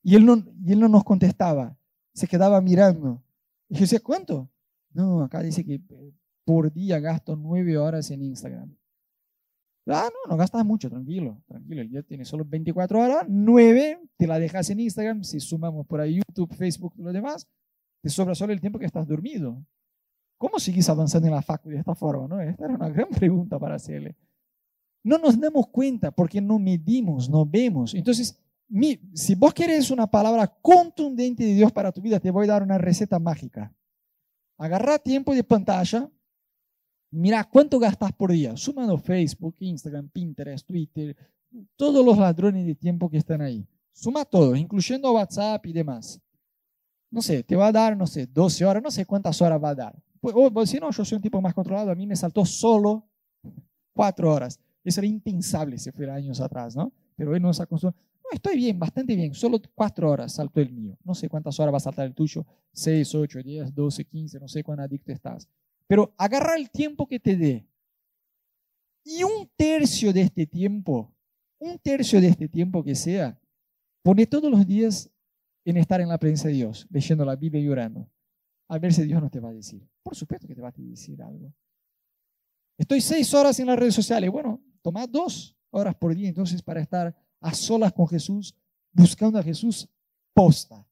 [0.04, 1.78] Y él no, y él no nos contestaba,
[2.14, 3.24] se quedaba mirando.
[3.70, 4.50] Y yo decía, ¿cuánto?
[4.92, 6.14] No, acá dice que eh,
[6.46, 8.76] por día gasto nueve horas en Instagram.
[9.88, 11.82] Ah, no, no gastas mucho, tranquilo, tranquilo.
[11.82, 15.24] El día tiene solo 24 horas, 9 te la dejas en Instagram.
[15.24, 17.48] Si sumamos por ahí YouTube, Facebook lo demás,
[18.02, 19.64] te sobra solo el tiempo que estás dormido.
[20.38, 22.28] ¿Cómo sigues avanzando en la facu de esta forma?
[22.28, 22.42] No?
[22.42, 24.16] Esta era una gran pregunta para hacerle.
[25.04, 27.94] No nos damos cuenta porque no medimos, no vemos.
[27.94, 32.46] Entonces, mi, si vos quieres una palabra contundente de Dios para tu vida, te voy
[32.46, 33.72] a dar una receta mágica.
[34.58, 36.10] Agarra tiempo de pantalla,
[37.12, 41.16] Mira cuánto gastas por día, sumando Facebook, Instagram, Pinterest, Twitter,
[41.76, 43.66] todos los ladrones de tiempo que están ahí.
[43.94, 46.20] Suma todo, incluyendo WhatsApp y demás.
[47.10, 49.70] No sé, te va a dar, no sé, 12 horas, no sé cuántas horas va
[49.70, 50.04] a dar.
[50.20, 53.08] Pues, o si no, yo soy un tipo más controlado, a mí me saltó solo
[53.94, 54.60] 4 horas.
[54.84, 56.92] Eso era impensable si fuera años atrás, ¿no?
[57.16, 57.98] Pero él nos acostumbró.
[58.24, 60.98] No, estoy bien, bastante bien, solo 4 horas saltó el mío.
[61.04, 64.48] No sé cuántas horas va a saltar el tuyo, 6, 8, 10, 12, 15, no
[64.48, 65.48] sé cuán adicto estás.
[65.88, 67.68] Pero agarra el tiempo que te dé.
[69.04, 71.14] Y un tercio de este tiempo,
[71.60, 73.40] un tercio de este tiempo que sea,
[74.02, 75.12] pone todos los días
[75.64, 78.10] en estar en la presencia de Dios, leyendo la Biblia y orando.
[78.68, 79.88] a ver si Dios no te va a decir.
[80.02, 81.54] Por supuesto que te va a decir algo.
[82.78, 84.30] Estoy seis horas en las redes sociales.
[84.30, 88.56] Bueno, toma dos horas por día entonces para estar a solas con Jesús,
[88.92, 89.88] buscando a Jesús
[90.34, 90.88] posta.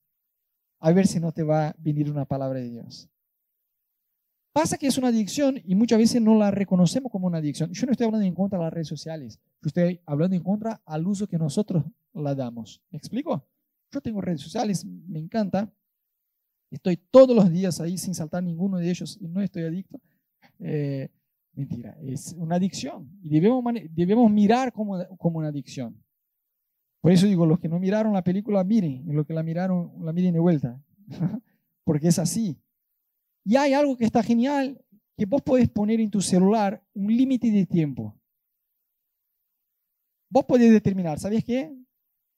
[0.80, 3.10] A ver si no te va a venir una palabra de Dios.
[4.54, 7.72] Pasa que es una adicción y muchas veces no la reconocemos como una adicción.
[7.74, 10.80] Yo no estoy hablando en contra de las redes sociales, yo estoy hablando en contra
[10.86, 12.80] al uso que nosotros la damos.
[12.92, 13.48] ¿Me explico?
[13.92, 15.74] Yo tengo redes sociales, me encanta.
[16.70, 20.00] Estoy todos los días ahí sin saltar ninguno de ellos y no estoy adicto.
[20.60, 21.10] Eh,
[21.54, 25.98] mentira, es una adicción y debemos, debemos mirar como, como una adicción.
[27.02, 29.92] Por eso digo, los que no miraron la película, miren, y los que la miraron,
[30.00, 30.82] la miren de vuelta,
[31.84, 32.58] porque es así.
[33.46, 34.80] Y hay algo que está genial,
[35.18, 38.16] que vos podés poner en tu celular un límite de tiempo.
[40.30, 41.70] Vos podés determinar, ¿sabes qué?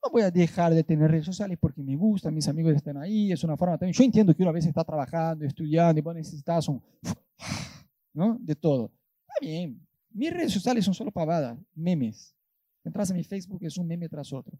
[0.03, 3.31] No voy a dejar de tener redes sociales porque me gusta, mis amigos están ahí,
[3.31, 3.93] es una forma también.
[3.93, 6.81] Yo entiendo que uno a veces está trabajando, estudiando y vos necesitas un,
[8.13, 8.37] ¿no?
[8.39, 8.91] De todo.
[9.21, 9.81] Está bien.
[10.11, 12.35] Mis redes sociales son solo pavadas, memes.
[12.83, 14.59] Entras en mi Facebook, es un meme tras otro.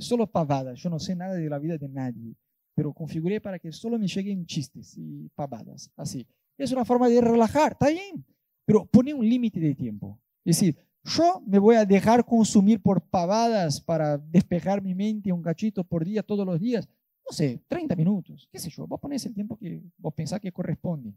[0.00, 0.78] Solo pavadas.
[0.80, 2.34] Yo no sé nada de la vida de nadie
[2.74, 6.26] pero configuré para que solo me lleguen chistes y pavadas, así.
[6.58, 8.24] Es una forma de relajar, está bien,
[8.64, 10.18] pero pone un límite de tiempo.
[10.44, 15.42] Es decir, yo me voy a dejar consumir por pavadas para despejar mi mente un
[15.42, 16.88] cachito por día, todos los días.
[17.28, 20.52] No sé, 30 minutos, qué sé yo, vos pones el tiempo que vos pensás que
[20.52, 21.14] corresponde.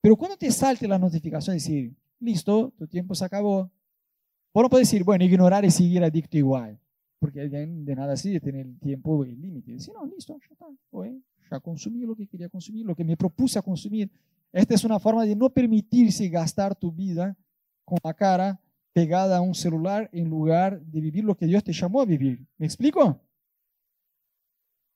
[0.00, 3.70] Pero cuando te salte la notificación, decir, listo, tu tiempo se acabó,
[4.54, 6.78] vos no puedes decir, bueno, ignorar y seguir adicto igual
[7.20, 9.72] porque de nada de tener el tiempo el límite.
[9.72, 10.66] Decir, no, listo, ya está,
[11.50, 14.10] ya consumí lo que quería consumir, lo que me propuse a consumir.
[14.52, 17.36] Esta es una forma de no permitirse gastar tu vida
[17.84, 18.60] con la cara
[18.92, 22.44] pegada a un celular en lugar de vivir lo que Dios te llamó a vivir.
[22.56, 23.20] ¿Me explico?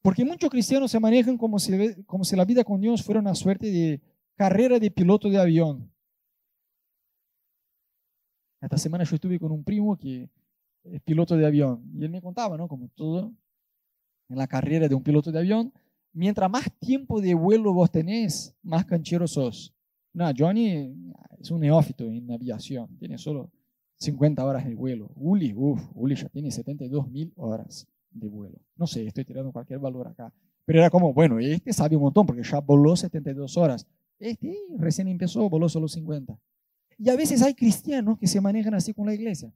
[0.01, 3.35] Porque muchos cristianos se manejan como si, como si la vida con Dios fuera una
[3.35, 4.01] suerte de
[4.35, 5.91] carrera de piloto de avión.
[8.63, 10.31] Esta semana yo estuve con un primo que
[10.85, 11.83] es piloto de avión.
[11.95, 12.69] Y él me contaba, ¿no?
[12.69, 13.33] Como todo
[14.29, 15.73] en la carrera de un piloto de avión,
[16.13, 19.75] mientras más tiempo de vuelo vos tenés, más canchero sos.
[20.13, 20.95] No, Johnny
[21.41, 23.51] es un neófito en aviación, tiene solo
[23.99, 25.11] 50 horas de vuelo.
[25.17, 28.59] Uli, uff, Uli ya tiene 72 mil horas de vuelo.
[28.77, 30.33] No sé, estoy tirando cualquier valor acá.
[30.65, 33.87] Pero era como, bueno, este sabe un montón porque ya voló 72 horas.
[34.19, 36.39] Este recién empezó, voló solo 50.
[36.99, 39.53] Y a veces hay cristianos que se manejan así con la iglesia.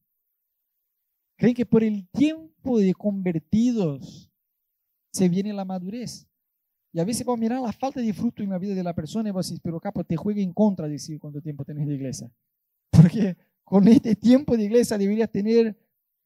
[1.38, 4.29] Creen que por el tiempo de convertidos
[5.12, 6.29] se viene la madurez.
[6.92, 8.92] Y a veces vamos a mirar la falta de fruto en la vida de la
[8.92, 11.64] persona y vamos a decir, pero capo, te juega en contra de decir cuánto tiempo
[11.64, 12.29] tenés de iglesia.
[12.90, 15.79] Porque con este tiempo de iglesia deberías tener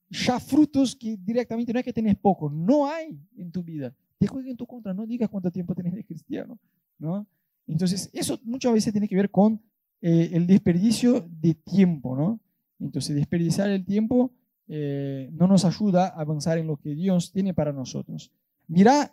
[0.09, 3.94] ya frutos que directamente no es que tenés poco, no hay en tu vida.
[4.16, 6.59] Te juega en tu contra, no digas cuánto tiempo tenés de cristiano.
[6.98, 7.27] ¿no?
[7.66, 9.61] Entonces, eso muchas veces tiene que ver con
[10.01, 12.16] eh, el desperdicio de tiempo.
[12.16, 12.40] ¿no?
[12.79, 14.33] Entonces, desperdiciar el tiempo
[14.75, 18.33] eh, no nos ayuda a avanzar en lo que Dios tiene para nosotros.
[18.69, 19.11] Mira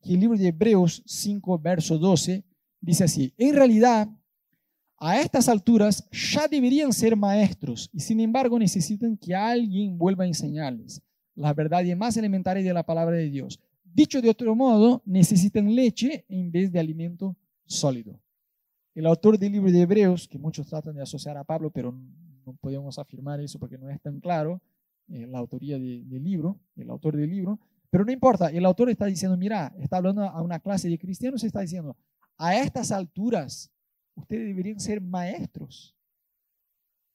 [0.00, 2.44] que el libro de Hebreos 5, verso 12,
[2.80, 4.08] dice así, en realidad,
[4.98, 10.28] a estas alturas ya deberían ser maestros y sin embargo necesitan que alguien vuelva a
[10.28, 11.02] enseñarles
[11.34, 13.58] la verdad más elementaria de la palabra de Dios.
[13.82, 18.20] Dicho de otro modo, necesitan leche en vez de alimento sólido.
[18.94, 21.90] El autor del libro de Hebreos, que muchos tratan de asociar a Pablo, pero
[22.46, 24.62] no podemos afirmar eso porque no es tan claro,
[25.10, 27.58] eh, la autoría del libro, el autor del libro,
[27.90, 31.42] pero no importa, el autor está diciendo, mira, está hablando a una clase de cristianos,
[31.42, 31.96] está diciendo,
[32.38, 33.70] a estas alturas,
[34.14, 35.96] ustedes deberían ser maestros.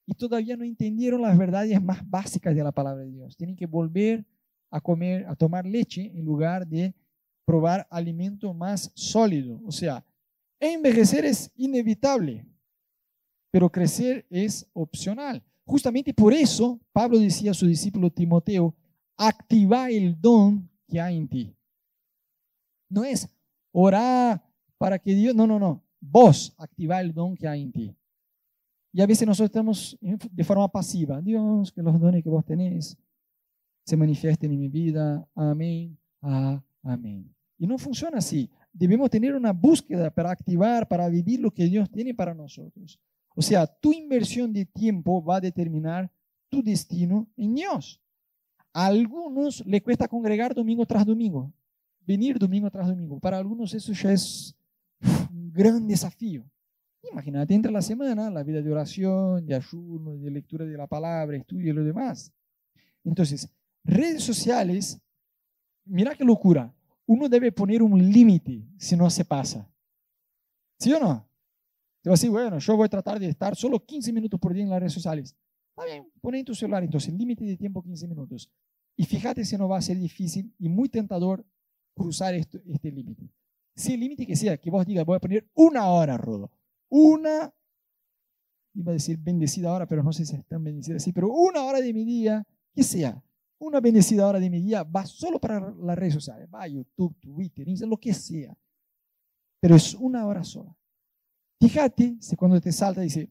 [0.06, 3.36] Y todavía no entendieron las verdades más básicas de la palabra de Dios.
[3.38, 4.26] Tienen que volver
[4.70, 6.94] a comer, a tomar leche en lugar de
[7.46, 9.62] probar alimento más sólido.
[9.66, 10.04] O sea,
[10.60, 12.46] envejecer es inevitable,
[13.52, 15.42] pero crecer es opcional.
[15.65, 18.75] Justamente por eso Pablo decía a su discípulo Timoteo,
[19.17, 21.56] activa el don que hay en ti.
[22.89, 23.28] No es
[23.71, 24.43] orar
[24.78, 27.95] para que Dios, no, no, no, vos activa el don que hay en ti.
[28.93, 32.97] Y a veces nosotros estamos de forma pasiva, Dios, que los dones que vos tenés
[33.84, 37.30] se manifiesten en mi vida, amén, ah, amén.
[37.58, 38.49] Y no funciona así.
[38.71, 42.99] Debemos tener una búsqueda para activar, para vivir lo que Dios tiene para nosotros.
[43.36, 46.10] O sea, tu inversión de tiempo va a determinar
[46.50, 48.02] tu destino en Dios.
[48.74, 51.52] A algunos le cuesta congregar domingo tras domingo,
[52.06, 53.19] venir domingo tras domingo.
[53.19, 54.56] Para algunos eso ya es
[55.32, 56.45] un gran desafío.
[57.12, 61.38] Imagínate entre la semana la vida de oración, de ayuno, de lectura de la palabra,
[61.38, 62.32] estudio y lo demás.
[63.04, 63.50] Entonces,
[63.84, 65.00] redes sociales,
[65.86, 66.74] mira qué locura.
[67.06, 69.69] Uno debe poner un límite si no se pasa.
[70.80, 71.28] ¿Sí o no?
[72.06, 74.54] Te vas a decir, bueno, yo voy a tratar de estar solo 15 minutos por
[74.54, 75.36] día en las redes sociales.
[75.72, 78.48] Está bien, pon en tu celular entonces, límite de tiempo 15 minutos.
[78.96, 81.44] Y fíjate si no va a ser difícil y muy tentador
[81.96, 83.28] cruzar esto, este límite.
[83.76, 86.52] Si el límite que sea, que vos digas, voy a poner una hora, Rodo.
[86.89, 87.52] Una,
[88.76, 91.82] iba a decir bendecida hora, pero no sé si están bendecidas así, pero una hora
[91.82, 93.20] de mi día, que sea,
[93.58, 97.15] una bendecida hora de mi día va solo para las redes sociales, va a YouTube,
[97.20, 98.56] Twitter, Instagram, lo que sea.
[99.60, 100.78] Pero es una hora sola.
[101.60, 103.30] Fíjate si cuando te salta dice,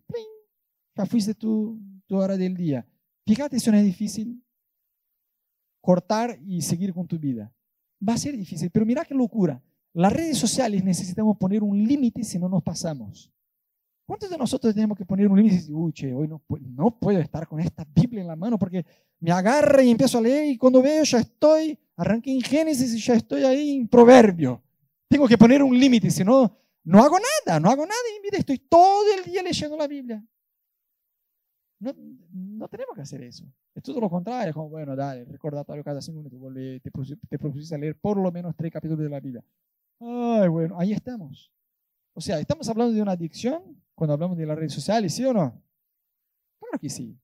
[0.97, 2.87] ya fuiste tu, tu hora del día.
[3.27, 4.43] Fíjate si no es difícil
[5.81, 7.53] cortar y seguir con tu vida.
[8.07, 9.63] Va a ser difícil, pero mira qué locura.
[9.93, 13.31] Las redes sociales necesitamos poner un límite si no nos pasamos.
[14.07, 17.47] ¿Cuántos de nosotros tenemos que poner un límite uy, che, hoy no, no puedo estar
[17.47, 18.85] con esta Biblia en la mano porque
[19.21, 22.99] me agarra y empiezo a leer y cuando veo ya estoy, arranqué en Génesis y
[22.99, 24.63] ya estoy ahí en Proverbio.
[25.09, 28.29] Tengo que poner un límite, si no, no hago nada, no hago nada en mi
[28.29, 30.25] vida, estoy todo el día leyendo la Biblia.
[31.81, 31.93] No,
[32.31, 33.45] no tenemos que hacer eso.
[33.75, 36.91] Es todo lo contrario, es como, bueno, dale, recordatorio cada cinco minutos, te,
[37.29, 39.45] te propusiste a leer por lo menos tres capítulos de la Biblia.
[40.01, 41.51] Ay, bueno, ahí estamos.
[42.13, 45.33] O sea, ¿estamos hablando de una adicción cuando hablamos de las redes sociales, sí o
[45.33, 45.61] no?
[46.61, 47.19] Claro que sí.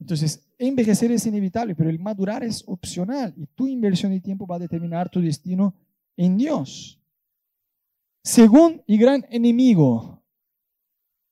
[0.00, 4.56] Entonces, envejecer es inevitable, pero el madurar es opcional y tu inversión de tiempo va
[4.56, 5.74] a determinar tu destino
[6.16, 7.00] en Dios.
[8.24, 10.24] Según y gran enemigo,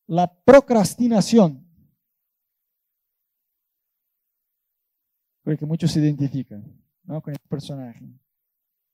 [0.07, 1.67] la procrastinación.
[5.43, 6.63] Porque muchos se identifican
[7.07, 8.07] con este personaje.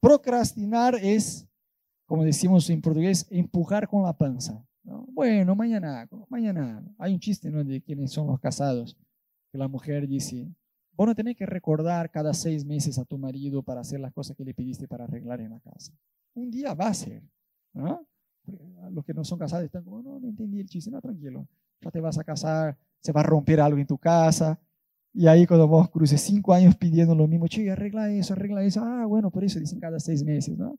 [0.01, 1.49] Procrastinar es,
[2.07, 4.65] como decimos en portugués, empujar con la panza.
[4.85, 6.85] Bueno, mañana, mañana.
[6.99, 7.65] Hay un chiste ¿no?
[7.65, 8.97] de quienes son los casados,
[9.51, 10.49] que la mujer dice,
[10.93, 14.37] vos no tenés que recordar cada seis meses a tu marido para hacer las cosas
[14.37, 15.93] que le pediste para arreglar en la casa.
[16.35, 17.25] Un día va a ser.
[17.79, 18.07] ¿No?
[18.91, 21.47] Los que no son casados están como, no, no entendí el chiste, no, tranquilo.
[21.81, 24.59] Ya te vas a casar, se va a romper algo en tu casa,
[25.13, 28.83] y ahí cuando vos cruces cinco años pidiendo lo mismo, che, arregla eso, arregla eso,
[28.83, 30.79] ah, bueno, por eso dicen cada seis meses, ¿no?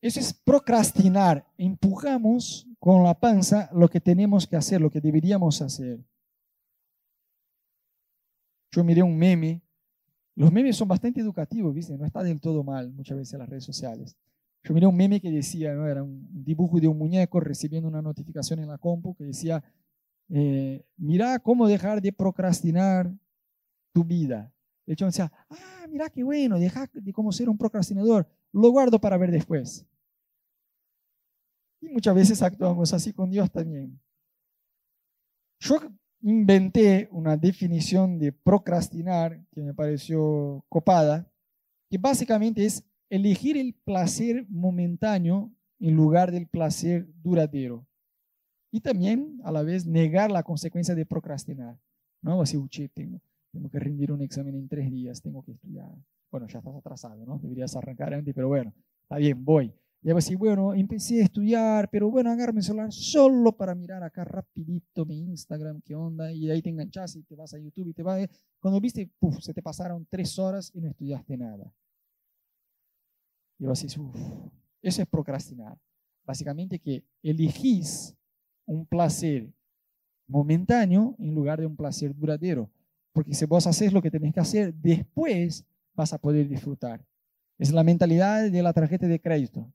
[0.00, 1.46] Eso es procrastinar.
[1.56, 6.04] Empujamos con la panza lo que tenemos que hacer, lo que deberíamos hacer.
[8.72, 9.62] Yo miré un meme.
[10.34, 11.96] Los memes son bastante educativos, ¿viste?
[11.96, 14.16] No está del todo mal muchas veces en las redes sociales.
[14.64, 15.72] Yo miré un meme que decía.
[15.72, 19.62] Era un dibujo de un muñeco recibiendo una notificación en la compu que decía,
[20.28, 23.12] eh, mira cómo dejar de procrastinar
[23.92, 24.52] tu vida.
[24.86, 29.00] De hecho, decía, ah, mira qué bueno, deja de cómo ser un procrastinador, lo guardo
[29.00, 29.86] para ver después.
[31.80, 34.00] Y muchas veces actuamos así con Dios también.
[35.60, 35.78] Yo
[36.22, 41.30] inventé una definición de procrastinar que me pareció copada,
[41.90, 47.86] que básicamente es elegir el placer momentáneo en lugar del placer duradero
[48.70, 51.78] y también a la vez negar la consecuencia de procrastinar.
[52.22, 53.20] No, así, uche, tengo,
[53.50, 55.90] tengo que rendir un examen en tres días, tengo que estudiar.
[56.30, 57.38] Bueno, ya estás atrasado, ¿no?
[57.38, 58.72] Deberías arrancar antes, pero bueno,
[59.02, 59.74] está bien, voy.
[60.02, 64.02] Y a decir, bueno, empecé a estudiar, pero bueno, agarro mi celular solo para mirar
[64.02, 67.88] acá rapidito mi Instagram, qué onda, y ahí te enganchas y te vas a YouTube
[67.88, 68.26] y te vas,
[68.58, 71.70] cuando viste, puff, se te pasaron tres horas y no estudiaste nada.
[73.62, 74.16] Y vas a decir, uff,
[74.82, 75.78] eso es procrastinar.
[76.24, 78.12] Básicamente que elegís
[78.66, 79.52] un placer
[80.26, 82.68] momentáneo en lugar de un placer duradero.
[83.12, 87.06] Porque si vos haces lo que tenés que hacer, después vas a poder disfrutar.
[87.56, 89.72] Es la mentalidad de la tarjeta de crédito.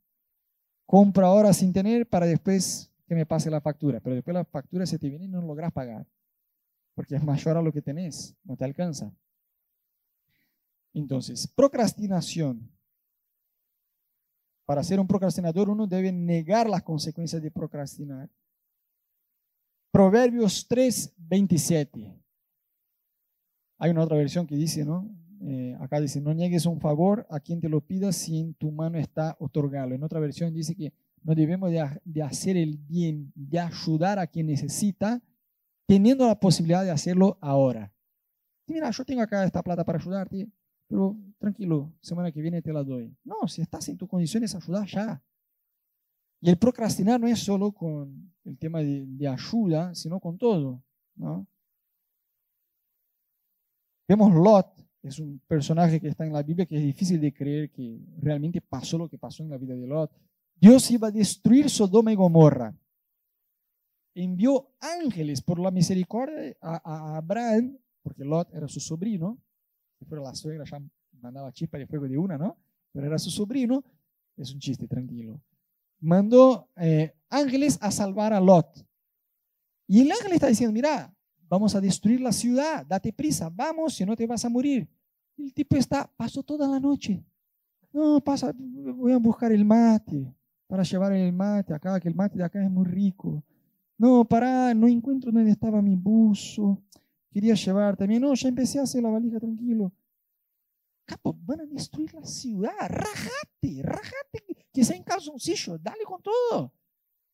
[0.86, 4.02] Compro ahora sin tener para después que me pase la factura.
[4.02, 6.06] Pero después la factura se te viene y no logras pagar.
[6.94, 9.14] Porque es mayor a lo que tenés, no te alcanza.
[10.94, 12.70] Entonces, procrastinación.
[14.68, 18.30] Para ser un procrastinador uno debe negar las consecuencias de procrastinar.
[19.92, 22.22] Proverbios 3, 27.
[23.78, 25.10] Hay una otra versión que dice, ¿no?
[25.40, 28.70] Eh, acá dice, no niegues un favor a quien te lo pida si en tu
[28.70, 29.96] mano está otorgarlo.
[29.96, 30.92] En otra versión dice que
[31.24, 35.24] no debemos de, hacer el bien, de ayudar a quien necesita,
[35.86, 37.94] teniendo la posibilidad de hacerlo ahora.
[38.68, 40.50] mira, yo tengo acá esta plata para ayudarte,
[40.88, 43.16] pero tranquilo, semana que viene te la doy.
[43.24, 45.22] No, si estás en tus condiciones, ayudar ya.
[46.40, 50.84] Y el procrastinar no es solo con el tema de, ayuda, sino con todo.
[51.16, 51.48] ¿no?
[54.08, 54.68] Vemos Lot,
[55.02, 58.62] es un personaje que está en la Biblia que es difícil de creer que realmente
[58.62, 60.12] pasó lo que pasó en la vida de Lot.
[60.56, 62.76] Dios iba a destruir Sodoma y Gomorra.
[64.16, 69.38] Envió ángeles por la misericordia a, Abraham, porque Lot era su sobrino.
[70.06, 70.82] Fuera la suegra, ya
[71.22, 72.58] mandaba chispa de fuego de una, ¿no?
[72.92, 73.84] Pero era su sobrino.
[74.36, 75.42] Es un chiste, tranquilo.
[76.00, 78.86] mandó eh, ángeles a salvar a Lot.
[79.88, 81.14] Y el ángel está diciendo, mira,
[81.50, 84.88] vamos a destruir la ciudad, date prisa, vamos, si no te vas a morir.
[85.38, 87.24] El tipo está, pasó toda la noche.
[87.92, 90.34] No, pasa, voy a buscar el mate
[90.68, 93.44] para llevar el mate acá, que el mate de acá es muy rico.
[93.98, 96.82] No, para, no encuentro dónde estaba mi buzo.
[97.30, 98.22] Quería llevar también.
[98.22, 99.92] No, ya empecé a hacer la valija tranquilo.
[101.06, 102.72] Capo, van a destruir la ciudad.
[102.80, 106.74] Rajate, rajate, que sea en calzoncillo, dale con todo.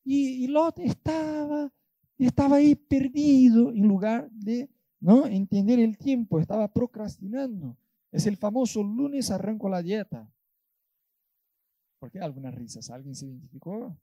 [0.04, 1.72] Y, y Lot estaba,
[2.18, 4.70] estaba ahí perdido en lugar de
[5.00, 5.26] ¿no?
[5.26, 7.76] entender el tiempo, estaba procrastinando.
[8.10, 10.30] Es el famoso lunes arranco la dieta.
[11.98, 12.90] ¿Por qué algunas risas?
[12.90, 13.96] ¿Alguien se identificó?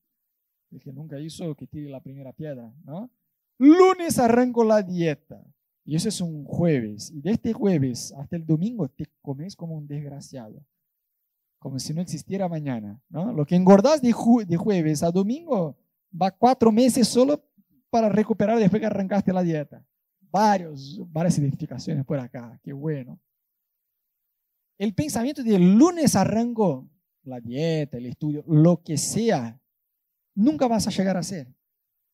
[0.70, 3.10] El que nunca hizo, que tire la primera piedra, ¿no?
[3.58, 5.44] Lunes arranco la dieta.
[5.84, 7.12] Y eso es un jueves.
[7.12, 10.64] Y de este jueves hasta el domingo te comes como un desgraciado.
[11.60, 13.32] Como si no existiera mañana, ¿no?
[13.34, 14.14] Lo que engordas de,
[14.48, 15.78] de jueves a domingo
[16.20, 17.44] va cuatro meses solo
[17.90, 19.86] para recuperar después que arrancaste la dieta.
[20.32, 22.60] Varios, varias identificaciones por acá.
[22.64, 23.20] Qué bueno
[24.82, 26.90] el pensamiento de lunes arranco
[27.22, 29.62] la dieta, el estudio, lo que sea,
[30.34, 31.54] nunca vas a llegar a ser.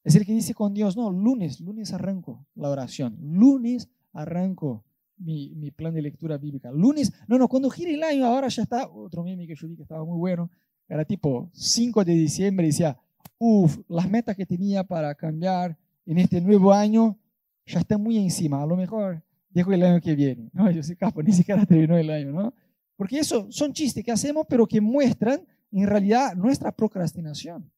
[0.08, 4.86] Es el que dice con Dios, no, lunes, lunes arranco la oración, lunes arranco
[5.18, 6.72] mi, plan de lectura bíblica.
[6.72, 9.76] Lunes, no, no, cuando gire el año, ahora ya está, otro meme que yo vi
[9.76, 10.50] que estaba muy bueno,
[10.88, 12.98] era tipo 5 de diciembre, decía,
[13.38, 17.18] uff, las metas que tenía para cambiar en este nuevo año
[17.66, 20.50] ya están muy encima, a lo mejor dejo el año que viene.
[20.54, 22.54] No, yo soy capo, ni siquiera terminó el año, ¿no?
[22.96, 27.70] Porque eso son chistes que hacemos, pero que muestran en realidad nuestra procrastinación.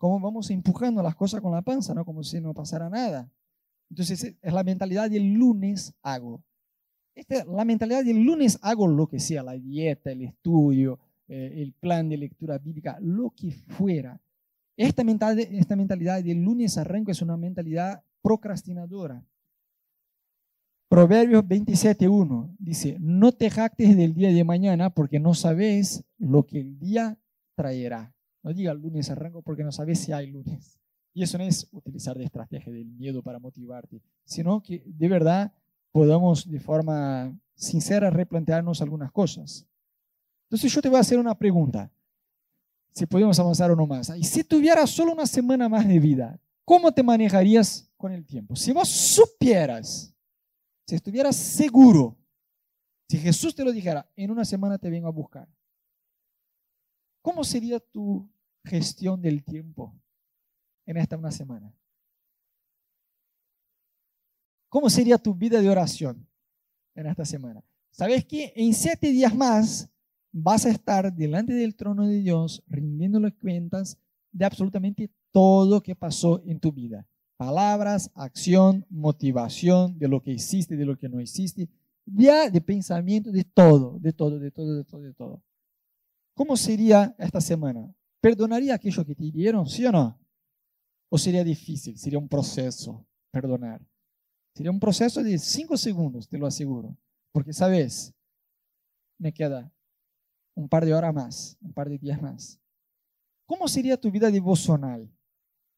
[0.00, 2.06] Cómo vamos empujando las cosas con la panza, ¿no?
[2.06, 3.30] Como si no pasara nada.
[3.90, 6.42] Entonces, es la mentalidad del lunes hago.
[7.14, 10.98] Esta, la mentalidad del lunes hago lo que sea, la dieta, el estudio,
[11.28, 14.18] eh, el plan de lectura bíblica, lo que fuera.
[14.74, 19.22] Esta mentalidad, esta mentalidad del lunes arranco es una mentalidad procrastinadora.
[20.88, 26.58] Proverbios 27.1 dice, no te jactes del día de mañana porque no sabes lo que
[26.58, 27.18] el día
[27.54, 28.14] traerá.
[28.42, 30.78] No diga lunes arranco porque no sabes si hay lunes.
[31.12, 35.52] Y eso no es utilizar de estrategia del miedo para motivarte, sino que de verdad
[35.92, 39.66] podamos de forma sincera replantearnos algunas cosas.
[40.44, 41.90] Entonces yo te voy a hacer una pregunta,
[42.92, 44.12] si podemos avanzar o no más.
[44.16, 48.56] Y si tuvieras solo una semana más de vida, ¿cómo te manejarías con el tiempo?
[48.56, 50.14] Si vos supieras
[50.90, 52.18] si estuvieras seguro,
[53.08, 55.48] si Jesús te lo dijera, en una semana te vengo a buscar,
[57.22, 58.28] ¿cómo sería tu
[58.64, 59.94] gestión del tiempo
[60.86, 61.72] en esta una semana?
[64.68, 66.26] ¿Cómo sería tu vida de oración
[66.94, 67.64] en esta semana?
[67.90, 69.88] ¿Sabes que en siete días más
[70.32, 73.98] vas a estar delante del trono de Dios rindiendo las cuentas
[74.30, 77.06] de absolutamente todo que pasó en tu vida?
[77.40, 81.70] palabras, acción, motivación de lo que hiciste, de lo que no hiciste,
[82.04, 85.42] ya de pensamiento, de todo, de todo, de todo, de todo, de todo.
[86.40, 87.94] ¿Cómo sería esta semana?
[88.18, 90.18] ¿Perdonaría aquello que te dieron, sí o no?
[91.10, 91.98] ¿O sería difícil?
[91.98, 93.86] Sería un proceso, perdonar.
[94.54, 96.96] Sería un proceso de cinco segundos, te lo aseguro.
[97.30, 98.14] Porque, ¿sabes?
[99.18, 99.70] Me queda
[100.54, 102.58] un par de horas más, un par de días más.
[103.44, 105.14] ¿Cómo sería tu vida devocional?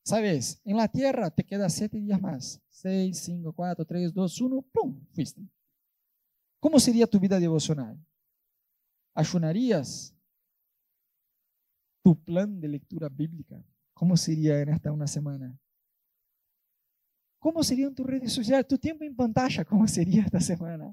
[0.05, 2.63] Sabes, en la tierra te queda siete días más.
[2.71, 5.05] Seis, cinco, cuatro, tres, dos, uno, ¡pum!
[5.13, 5.43] Fuiste.
[6.61, 7.99] ¿Cómo sería tu vida devocional?
[9.13, 10.12] ¿Ayunarías?
[12.03, 13.63] ¿Tu plan de lectura bíblica?
[13.95, 15.57] ¿Cómo sería en esta una semana?
[17.39, 18.67] ¿Cómo sería en tu redes sociales?
[18.67, 19.65] ¿Tu tiempo en pantalla?
[19.65, 20.93] ¿Cómo sería esta semana?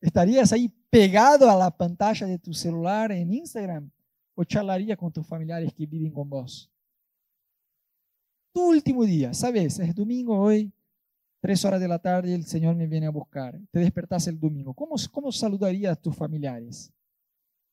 [0.00, 3.90] ¿Estarías ahí pegado a la pantalla de tu celular en Instagram?
[4.34, 6.72] ¿O charlaría con tus familiares que viven con vos?
[8.52, 9.78] tu último día, ¿sabes?
[9.78, 10.72] Es domingo hoy,
[11.40, 13.58] tres horas de la tarde, el Señor me viene a buscar.
[13.70, 14.74] Te despertas el domingo.
[14.74, 16.92] ¿Cómo, cómo saludarías a tus familiares?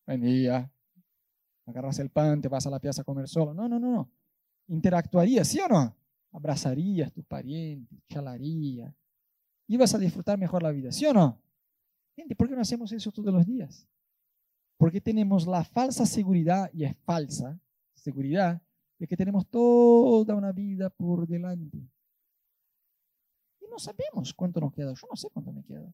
[0.07, 0.78] Buen.
[1.70, 3.53] Agarras el pan, te vas a la piazza a comer solo.
[3.53, 4.11] No, no, no, no.
[4.67, 5.95] Interactuarías, ¿sí o no?
[6.32, 8.93] Abrazarías a tus parientes, charlarías.
[9.67, 11.39] Ibas a disfrutar mejor la vida, ¿sí o no?
[12.15, 13.88] Gente, ¿por qué no hacemos eso todos los días?
[14.78, 17.59] Porque tenemos la falsa seguridad, y es falsa
[17.93, 18.61] seguridad,
[18.97, 21.78] de que tenemos toda una vida por delante.
[23.61, 24.93] Y no sabemos cuánto nos queda.
[24.93, 25.93] Yo no sé cuánto me queda.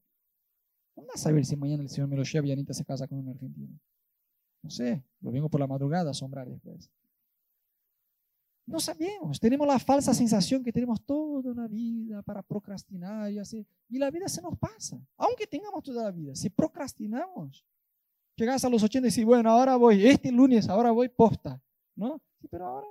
[0.93, 3.19] ¿Cómo a saber si mañana el Señor me lo lleva y Anita se casa con
[3.19, 3.77] un argentino?
[4.65, 6.89] No sé, lo vengo por la madrugada a asombrar después.
[8.65, 13.63] No sabemos, tenemos la falsa sensación que tenemos toda una vida para procrastinar y así.
[13.87, 16.33] Y la vida se nos pasa, aunque tengamos toda la vida.
[16.33, 17.63] Si procrastinamos,
[18.35, 21.61] llegas a los 80 y dices, bueno, ahora voy, este lunes, ahora voy posta,
[21.95, 22.19] ¿no?
[22.41, 22.87] Sí, pero ahora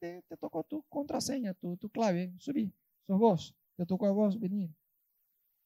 [0.00, 2.70] te, tocó tu contraseña, tu, tu clave, subí,
[3.06, 4.70] sos vos, te tocó a vos venir.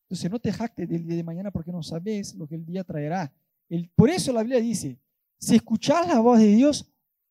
[0.04, 2.84] Entonces no te jactes del día de mañana porque no sabes lo que el día
[2.84, 3.32] traerá.
[3.68, 5.00] El, por eso la Biblia dice,
[5.38, 6.90] si escuchas la voz de Dios,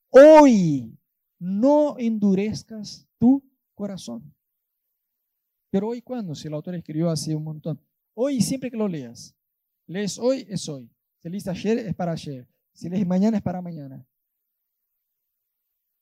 [0.09, 0.97] hoy
[1.39, 3.43] no endurezcas tu
[3.73, 4.33] corazón.
[5.69, 6.35] Pero hoy cuándo?
[6.35, 7.79] Si el autor escribió así un montón.
[8.13, 9.35] Hoy siempre que lo leas.
[9.87, 10.89] Lees hoy, es hoy.
[11.19, 12.47] Si lees ayer, es para ayer.
[12.73, 14.05] Si lees mañana, es para mañana.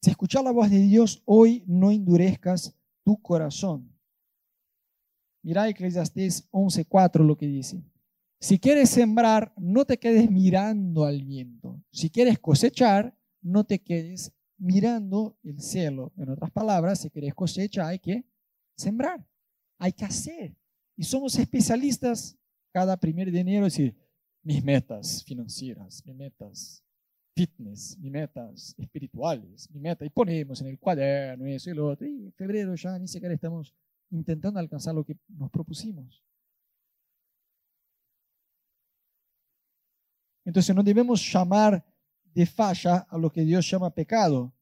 [0.02, 3.92] Si escuchas la voz de Dios hoy, no endurezcas tu corazón.
[5.44, 7.84] Mira Eclesiastés 11:4 lo que dice.
[8.40, 11.81] Si quieres sembrar, no te quedes mirando al viento.
[11.92, 16.14] Si quieres cosechar, no te quedes mirando el cielo.
[16.18, 18.26] En otras palabras, si quieres cosecha, hay que
[18.76, 19.26] sembrar,
[19.78, 20.56] hay que hacer.
[20.96, 22.38] Y somos especialistas
[22.72, 23.96] cada primer de enero, decir,
[24.44, 26.84] mis metas financieras, mis metas
[27.36, 32.08] fitness, mis metas espirituales, mi meta, y ponemos en el cuaderno eso y lo otro,
[32.08, 33.74] y en febrero ya ni siquiera estamos
[34.10, 36.24] intentando alcanzar lo que nos propusimos.
[40.46, 41.86] Entonces no debemos llamar
[42.34, 44.54] de falla a lo que Dios llama pecado.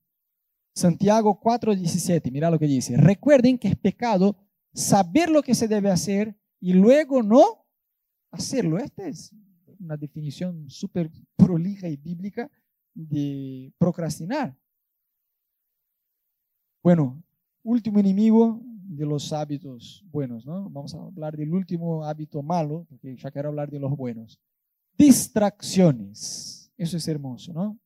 [0.73, 2.95] Santiago 4:17, mira lo que dice.
[2.97, 4.37] Recuerden que es pecado
[4.73, 7.65] saber lo que se debe hacer y luego no
[8.31, 8.77] hacerlo.
[8.77, 9.33] Esta es
[9.79, 12.49] una definición súper prolija y bíblica
[12.93, 14.57] de procrastinar.
[16.83, 17.21] Bueno,
[17.63, 20.69] último enemigo de los hábitos buenos, ¿no?
[20.69, 24.39] Vamos a hablar del último hábito malo, porque ya quiero hablar de los buenos.
[24.99, 26.73] Distracciones.
[26.77, 27.79] Eso es hermoso, ¿no?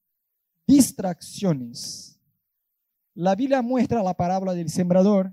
[0.66, 2.20] Distracciones.
[3.14, 5.32] La Biblia muestra la parábola del sembrador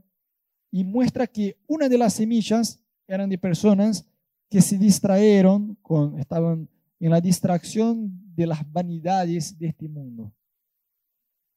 [0.70, 2.78] y muestra que una de las semillas
[3.08, 4.04] eran de personas
[4.50, 6.68] que se distrajeron, con, estaban
[6.98, 10.30] en la distracción de las vanidades de este mundo,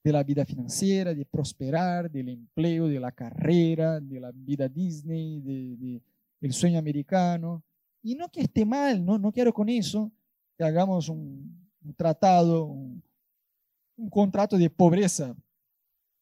[0.06, 5.42] de la vida financiera, de prosperar, del empleo, de la carrera, de la vida Disney,
[5.42, 6.02] de,
[6.40, 7.62] del sueño americano.
[8.04, 10.12] Y no que esté mal, no, no quiero con eso
[10.58, 13.02] que hagamos un, tratado, un,
[13.96, 15.36] un contrato de pobreza,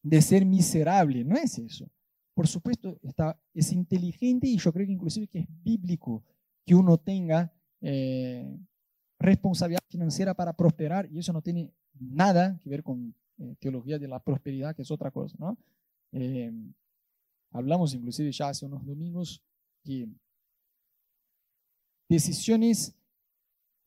[0.04, 1.90] de ser miserable, no es eso.
[2.34, 6.24] Por supuesto, está, es inteligente y yo creo que inclusive que es bíblico
[6.66, 7.52] que uno tenga
[7.82, 8.58] eh,
[9.20, 14.08] responsabilidad financiera para prosperar y eso no tiene nada que ver con eh, teología de
[14.08, 15.58] la prosperidad, que es otra cosa, ¿no?
[16.14, 16.52] Eh,
[17.52, 19.42] hablamos inclusive ya hace unos domingos
[19.84, 20.08] que
[22.12, 22.94] decisiones,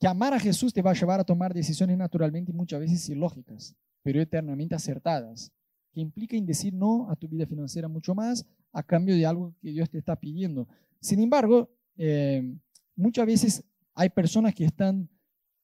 [0.01, 3.77] que amar a Jesús te va a llevar a tomar decisiones naturalmente muchas veces ilógicas,
[4.03, 5.53] pero eternamente acertadas,
[5.93, 9.71] que implican decir no a tu vida financiera mucho más a cambio de algo que
[9.71, 10.67] Dios te está pidiendo.
[11.01, 11.71] Sin embargo,
[12.97, 13.65] muchas veces
[13.95, 15.09] hay personas que están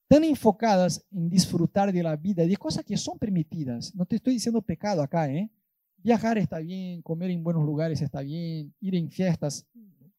[0.06, 3.94] tan enfocadas en disfrutar de la vida, de cosas que son permitidas.
[3.94, 5.50] No te estoy diciendo pecado acá, ¿eh?
[6.02, 9.66] Viajar está bien, comer en buenos lugares está bien, ir en fiestas,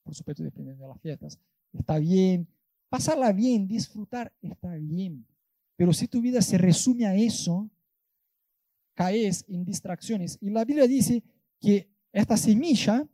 [0.04, 1.40] por supuesto dependiendo de las fiestas,
[1.74, 2.48] está bien.
[2.90, 5.26] Pasarla bien, disfrutar está bien.
[5.76, 7.70] Pero si tu vida se resume a eso,
[8.94, 10.38] caes en distracciones.
[10.42, 11.24] Y la Biblia dice
[11.60, 13.08] que esta semilla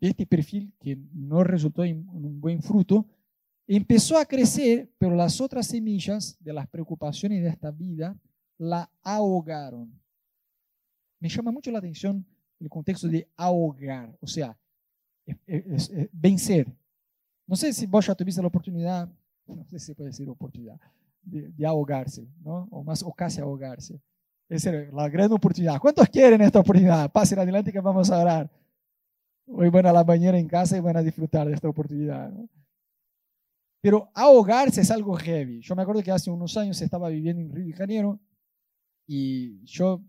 [0.00, 3.06] de este perfil que no resultó en un buen fruto,
[3.66, 8.18] empezó a crecer, pero las otras semillas de las preocupaciones de esta vida
[8.58, 9.92] la ahogaron.
[11.20, 12.26] Me llama mucho la atención
[12.58, 14.58] el contexto de ahogar, o sea,
[16.12, 16.74] vencer.
[17.50, 19.08] No sé si vos ya tuviste la oportunidad,
[19.48, 20.80] no sé si se puede decir oportunidad,
[21.20, 22.68] de, ahogarse, ¿no?
[22.70, 24.00] O más, o casi ahogarse.
[24.48, 25.80] Es la gran oportunidad.
[25.80, 27.10] ¿Cuántos quieren esta oportunidad?
[27.10, 28.50] Pasen adelante que vamos a orar.
[29.48, 32.32] Hoy van a la bañera en casa y van a disfrutar de esta oportunidad.
[33.80, 35.60] Pero ahogarse es algo heavy.
[35.60, 38.20] Yo me acuerdo que hace unos años estaba viviendo en Río de Janeiro
[39.08, 40.00] y yo,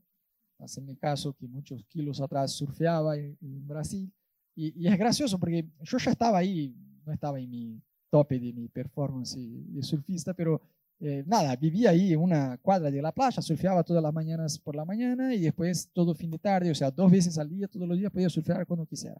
[0.59, 4.13] hace mi caso, que muchos kilos atrás surfeaba en, Brasil.
[4.55, 6.75] Y, es gracioso porque yo ya estaba ahí,
[7.05, 10.61] no estaba en mi tope de mi performance de surfista, pero
[10.99, 14.75] eh, nada, vivía ahí en una cuadra de la playa, surfeaba todas las mañanas por
[14.75, 17.87] la mañana y después todo fin de tarde, o sea, dos veces al día, todos
[17.87, 19.19] los días podía surfear cuando quisiera.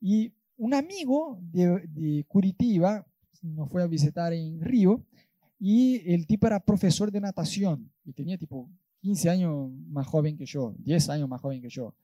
[0.00, 3.06] Y un amigo de, de Curitiba
[3.42, 5.04] nos fue a visitar en Río
[5.58, 8.68] y el tipo era profesor de natación y tenía tipo
[9.02, 11.94] 15 años más joven que yo, 10 años más joven que yo.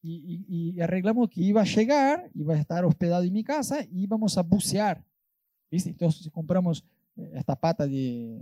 [0.00, 4.02] Y, y, arreglamos que iba a llegar, iba a estar hospedado en mi casa y
[4.02, 5.04] íbamos a bucear.
[5.70, 5.90] ¿viste?
[5.90, 6.84] Entonces compramos
[7.34, 8.40] esta pata de,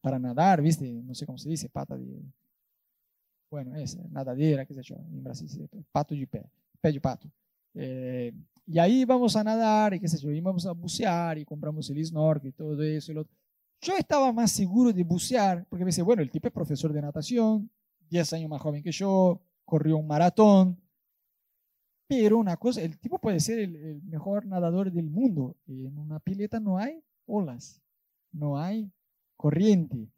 [0.00, 0.90] para nadar, ¿viste?
[0.90, 2.22] No sé cómo se dice, pata de,
[3.50, 6.42] bueno, es nadadera, qué sé yo, en Brasil, pato de pé,
[6.80, 7.28] pé de pato.
[7.74, 8.32] Eh,
[8.66, 12.04] y ahí vamos a nadar y qué sé yo, íbamos a bucear y compramos el
[12.04, 13.26] snorkel y todo eso y lo
[13.80, 17.02] Yo estaba más seguro de bucear porque me dice, bueno, el tipo es profesor de
[17.02, 17.70] natación,
[18.08, 20.78] 10 años más joven que yo, corrió un maratón,
[22.06, 25.56] pero una cosa, el tipo puede ser el, mejor nadador del mundo.
[25.66, 27.80] En una pileta no hay olas,
[28.32, 28.90] no hay
[29.36, 30.08] corriente.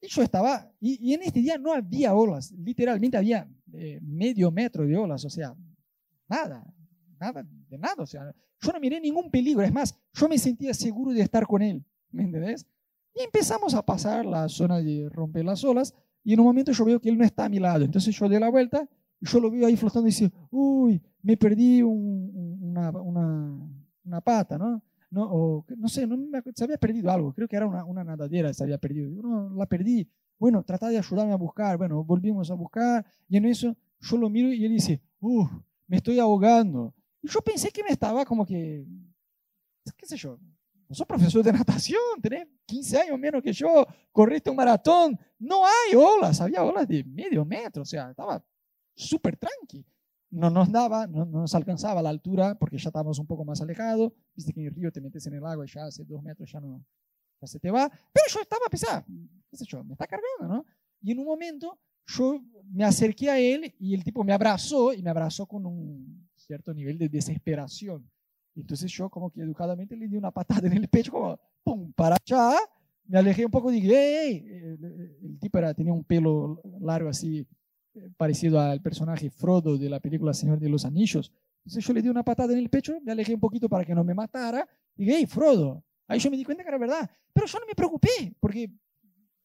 [0.00, 4.86] Y yo estaba, y, en este día no había olas, literalmente había eh, medio metro
[4.86, 5.54] de olas, o sea,
[6.28, 6.64] nada,
[7.18, 8.02] nada, de nada.
[8.02, 11.46] O sea, yo no miré ningún peligro, es más, yo me sentía seguro de estar
[11.46, 12.66] con él, ¿me entendés?
[13.14, 16.84] Y empezamos a pasar la zona de romper las olas, y en un momento yo
[16.84, 18.88] veo que él no está a mi lado, entonces yo doy la vuelta,
[19.20, 23.70] yo lo veo ahí flotando y dice, uy, me perdí una, una,
[24.04, 24.82] una, pata, ¿no?
[25.10, 28.04] No, o, no sé, no me, se había perdido algo, creo que era una, una
[28.04, 29.10] nadadera, se había perdido.
[29.22, 30.08] no, la perdí.
[30.38, 31.76] Bueno, trata de ayudarme a buscar.
[31.76, 35.50] Bueno, volvimos a buscar y en eso yo lo miro y él dice, uff,
[35.86, 36.94] me estoy ahogando.
[37.22, 38.86] Y yo pensé que me estaba como que,
[39.96, 40.38] qué sé yo,
[40.88, 45.64] no sos profesor de natación, tenés 15 años menos que yo, corriste un maratón, no
[45.66, 48.42] hay olas, había olas de medio metro, o sea, estaba
[48.98, 49.86] súper tranqui
[50.30, 54.12] no nos daba, no, nos alcanzaba la altura porque ya estábamos un poco más alejados.
[54.34, 56.50] Viste que en el río te metes en el agua y ya hace dos metros
[56.52, 56.84] ya no,
[57.40, 57.88] ya se te va.
[57.88, 60.66] Pero yo estaba pesado, qué me está cargando, ¿no?
[61.00, 65.02] Y en un momento yo me acerqué a él y el tipo me abrazó y
[65.02, 68.10] me abrazó con un cierto nivel de desesperación.
[68.54, 72.16] Entonces yo como que educadamente le di una patada en el pecho, como, ¡pum!, para
[72.16, 72.56] allá.
[73.04, 74.44] Me alejé un poco y dije, ¡hey!
[74.46, 77.46] El, el tipo era, tenía un pelo largo así,
[78.16, 81.32] parecido al personaje Frodo de la película Señor de los Anillos.
[81.58, 83.94] Entonces yo le di una patada en el pecho, me alejé un poquito para que
[83.94, 85.84] no me matara, y dije, hey, Frodo.
[86.06, 87.08] Ahí yo me di cuenta que era verdad.
[87.32, 88.66] Pero yo no me preocupé, porque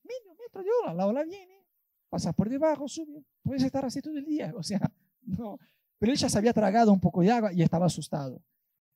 [0.03, 1.67] medio metro de ola, la ola viene,
[2.09, 4.53] pasas por debajo, sube, puedes estar así todo el día.
[4.55, 4.79] O sea,
[5.21, 5.59] no.
[5.99, 8.41] Pero él ya se había tragado un poco de agua y estaba asustado.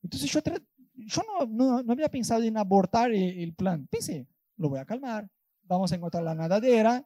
[0.01, 0.39] Entonces yo,
[0.95, 3.87] yo no, no, había pensado en abortar el, el plan.
[3.87, 5.29] Pensé, lo voy a calmar,
[5.63, 7.05] vamos a encontrar la nadadera,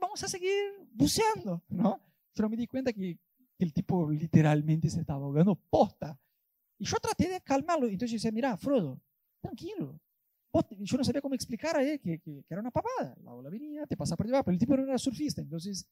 [0.00, 2.00] vamos a seguir buceando, ¿no?
[2.34, 3.18] Pero me di cuenta que,
[3.58, 6.18] el tipo literalmente se estaba ahogando posta.
[6.78, 7.86] Y yo traté de calmarlo.
[7.86, 9.00] Entonces yo decía, mira, Frodo,
[9.40, 9.98] tranquilo.
[10.80, 13.16] Yo no sabía cómo explicar a él que, que, era una papada.
[13.22, 14.44] La ola venía, te pasa por debajo.
[14.44, 15.40] Pero el tipo no era surfista.
[15.40, 15.88] Entonces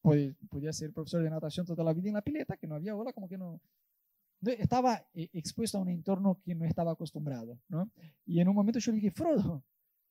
[0.00, 2.94] pues, podía ser profesor de natación toda la vida en la pileta, que no había
[2.94, 3.60] ola, como que no,
[4.42, 7.90] estaba eh, expuesto a un entorno que no estaba acostumbrado, ¿no?
[8.26, 9.64] Y en un momento yo le dije, Frodo,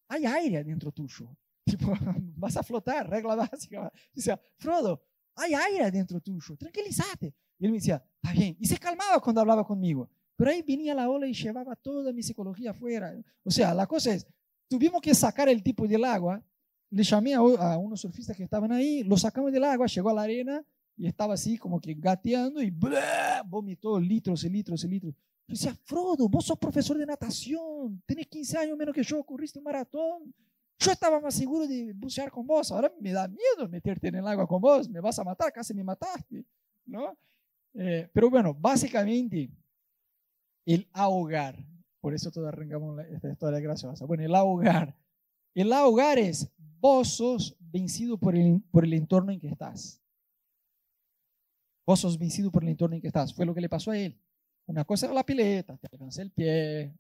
[0.07, 1.35] hay aire adentro tuyo.
[1.63, 1.93] Tipo,
[2.37, 3.91] vas a flotar, regla básica.
[4.13, 5.03] Decía, Frodo,
[5.35, 7.33] hay aire dentro tuyo, tranquilízate.
[7.59, 8.57] Y él me decía, está bien.
[8.59, 10.09] Y se calmaba cuando hablaba conmigo.
[10.35, 13.15] Pero ahí venía la ola y llevaba toda mi psicología afuera.
[13.43, 14.25] O sea, la cosa es,
[14.67, 16.43] tuvimos que sacar el tipo del agua.
[16.89, 20.23] Le llamé a, unos surfistas que estaban ahí, lo sacamos del agua, llegó a la
[20.23, 20.65] arena
[20.97, 22.71] y estaba así como que gateando y
[23.45, 25.13] vomitó litros y litros y litros.
[25.47, 29.59] Yo decía, Frodo, vos sos profesor de natación, tenés 15 años menos que yo, corriste
[29.59, 30.33] un maratón,
[30.81, 34.27] yo estaba más seguro de bucear con vos, ahora me da miedo meterte en el
[34.27, 36.43] agua con vos, me vas a matar, casi me mataste,
[36.85, 37.15] ¿no?
[37.75, 39.51] Eh, pero bueno, básicamente
[40.65, 41.55] el ahogar,
[41.99, 44.05] por eso todos arrancamos esta historia graciosa.
[44.05, 44.95] Bueno, el ahogar.
[45.53, 50.01] El ahogar es vos sos vencido por el, por el entorno en que estás.
[51.85, 53.33] Vos sos vencido por el entorno en que estás.
[53.33, 54.19] Fue lo que le pasó a él.
[54.65, 56.93] Una cosa era la pileta, te alcanza el pie,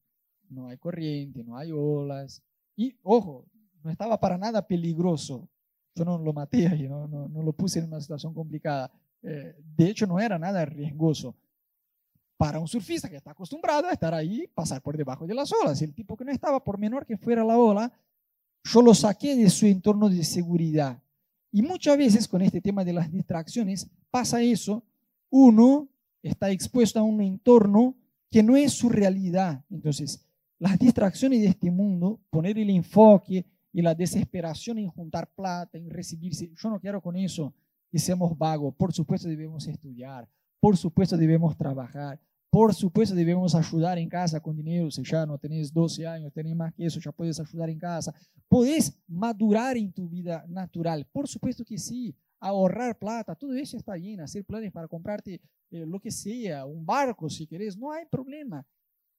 [0.49, 2.43] no hay corriente, no hay olas.
[2.75, 3.45] Y ojo,
[3.83, 5.47] no estaba para nada peligroso.
[5.95, 8.91] Yo no lo maté no, no, no lo puse en una situación complicada.
[9.23, 11.35] Eh, de hecho, no era nada riesgoso.
[12.37, 15.81] Para un surfista que está acostumbrado a estar ahí, pasar por debajo de las olas.
[15.81, 17.91] El tipo que no estaba, por menor que fuera la ola,
[18.63, 21.01] yo lo saqué de su entorno de seguridad.
[21.51, 24.83] Y muchas veces con este tema de las distracciones pasa eso.
[25.29, 25.89] Uno
[26.23, 27.95] está expuesto a un entorno
[28.29, 29.63] que no es su realidad.
[29.69, 30.25] Entonces,
[30.57, 35.89] las distracciones de este mundo, poner el enfoque y la desesperación en juntar plata, en
[35.89, 36.51] recibirse.
[36.55, 37.53] Yo no quiero con eso
[37.89, 38.73] que seamos vagos.
[38.75, 40.27] Por supuesto debemos estudiar,
[40.59, 42.19] por supuesto debemos trabajar,
[42.49, 44.91] por supuesto debemos ayudar en casa con dinero.
[44.91, 48.13] Si ya no tenés 12 años, tenés más que eso, ya puedes ayudar en casa.
[48.49, 51.07] Podés madurar en tu vida natural.
[51.11, 52.13] Por supuesto que sí.
[52.43, 54.19] Ahorrar plata, todo eso está bien.
[54.19, 58.65] Hacer planes para comprarte eh, lo que sea, un barco si querés, no hay problema.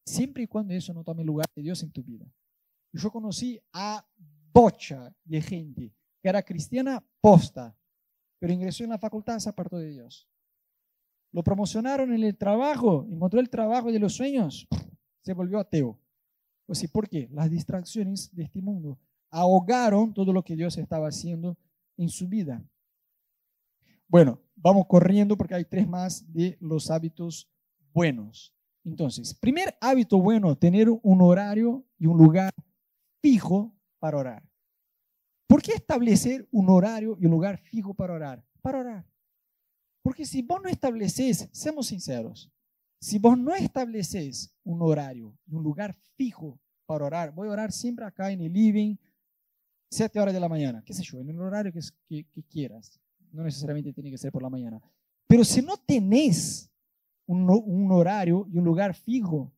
[0.04, 2.26] Siempre y cuando eso no tome lugar de Dios en tu vida.
[2.92, 4.04] Yo conocí a
[4.52, 7.76] bocha de gente que era cristiana posta,
[8.38, 10.28] pero ingresó en la facultad, se apartó de Dios.
[11.32, 14.68] Lo promocionaron en el trabajo, encontró el trabajo de los sueños,
[15.22, 15.98] se volvió ateo.
[16.66, 17.28] Pues ¿por qué?
[17.32, 18.98] Las distracciones de este mundo
[19.30, 21.56] ahogaron todo lo que Dios estaba haciendo
[21.96, 22.62] en su vida.
[24.06, 27.50] Bueno, vamos corriendo porque hay tres más de los hábitos
[27.92, 28.54] buenos.
[28.84, 32.52] Entonces, primer hábito bueno, tener un horario y un lugar
[33.22, 34.42] fijo para orar.
[35.46, 38.44] ¿Por qué establecer un horario y un lugar fijo para orar?
[38.60, 39.06] Para orar.
[40.02, 42.50] Porque si vos no estableces, seamos sinceros,
[43.00, 48.04] si vos no estableces un horario, un lugar fijo para orar, voy a orar siempre
[48.04, 48.96] acá en el living,
[49.88, 52.98] 7 horas de la mañana, qué sé yo, en el horario que, que, quieras.
[53.30, 54.82] No necesariamente tiene que ser por la mañana.
[55.28, 56.68] Pero si no tenés
[57.24, 59.52] un, un horario y un lugar fijo,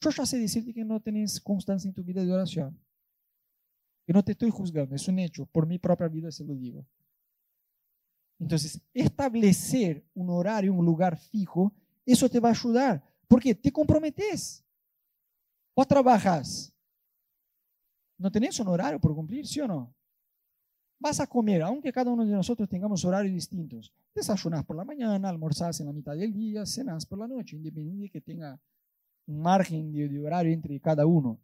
[0.00, 2.80] yo ya sé decirte que no tenés constancia en tu vida de oración.
[4.12, 6.86] No te estoy juzgando, es un hecho, por mi propia vida se lo digo.
[8.38, 11.72] Entonces, establecer un horario, un lugar fijo,
[12.04, 14.64] eso te va a ayudar, porque te comprometes.
[15.74, 16.72] Vos trabajas,
[18.18, 19.94] no tenés un horario por cumplir, ¿sí o no?
[20.98, 23.92] Vas a comer, aunque cada uno de nosotros tengamos horarios distintos.
[24.14, 28.02] Desayunás por la mañana, almorzás en la mitad del día, cenás por la noche, independiente
[28.02, 28.60] de que tenga
[29.26, 31.40] un margen de, horario entre cada uno.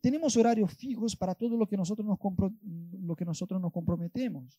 [0.00, 2.18] Tenemos horarios fijos para todo lo que, nosotros nos
[3.00, 4.58] lo que nosotros nos comprometemos.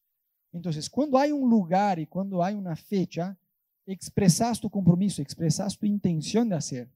[0.52, 3.38] Entonces, cuando hay un lugar y cuando hay una fecha,
[3.86, 6.90] expresas tu compromiso, expresas tu intención de hacer,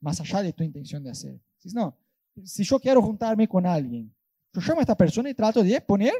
[0.00, 1.40] más allá de tu intención de hacer.
[1.58, 1.96] Si no,
[2.44, 4.12] si yo quiero juntarme con alguien,
[4.52, 6.14] yo llamo a esta persona y trato de poner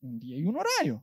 [0.00, 1.02] un día y un horario.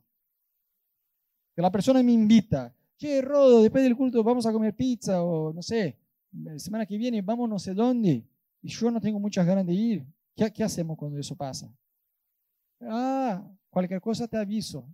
[1.56, 5.54] Que la persona me invita, che, Rodo, después del culto vamos a comer pizza o
[5.54, 5.98] no sé,
[6.32, 8.24] la semana que viene vamos no sé dónde,
[8.62, 10.08] y yo no tengo muchas ganas de ir.
[10.36, 11.72] ¿Qué, qué hacemos cuando eso pasa?
[12.82, 14.88] Ah, cualquier cosa te aviso.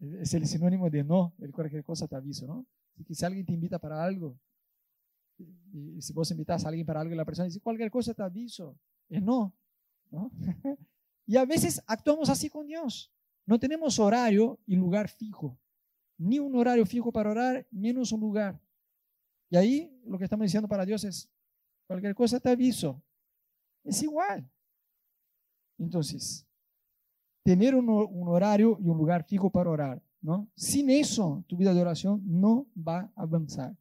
[0.00, 2.66] Es el sinónimo de no, el cualquier cosa te aviso, ¿no?
[3.04, 4.38] que si alguien te invita para algo,
[5.38, 8.22] y, si vos invitas a alguien para algo y la persona dice cualquier cosa te
[8.22, 8.76] aviso,
[9.08, 9.54] es no,
[10.10, 10.30] ¿no?
[11.26, 13.12] y a veces actuamos así con Dios.
[13.46, 15.58] No tenemos horario y lugar fijo.
[16.18, 18.60] Ni un horario fijo para orar, menos un lugar.
[19.48, 21.30] Y ahí lo que estamos diciendo para Dios es,
[21.88, 23.02] cualquier cosa te aviso.
[23.82, 24.48] Es igual.
[25.78, 26.46] Entonces,
[27.42, 27.88] tener un,
[28.28, 30.48] horario y un lugar fijo para orar, ¿no?
[30.54, 33.74] Sin eso, tu vida de oración no va a avanzar.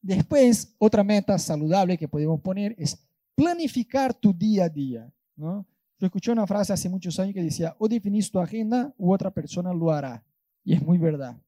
[0.00, 5.66] Después, otra meta saludable que podemos poner es planificar tu día a día, ¿no?
[5.98, 9.30] Yo escuché una frase hace muchos años que decía, o definís tu agenda u otra
[9.30, 10.24] persona lo hará.
[10.64, 11.40] Y es muy verdad.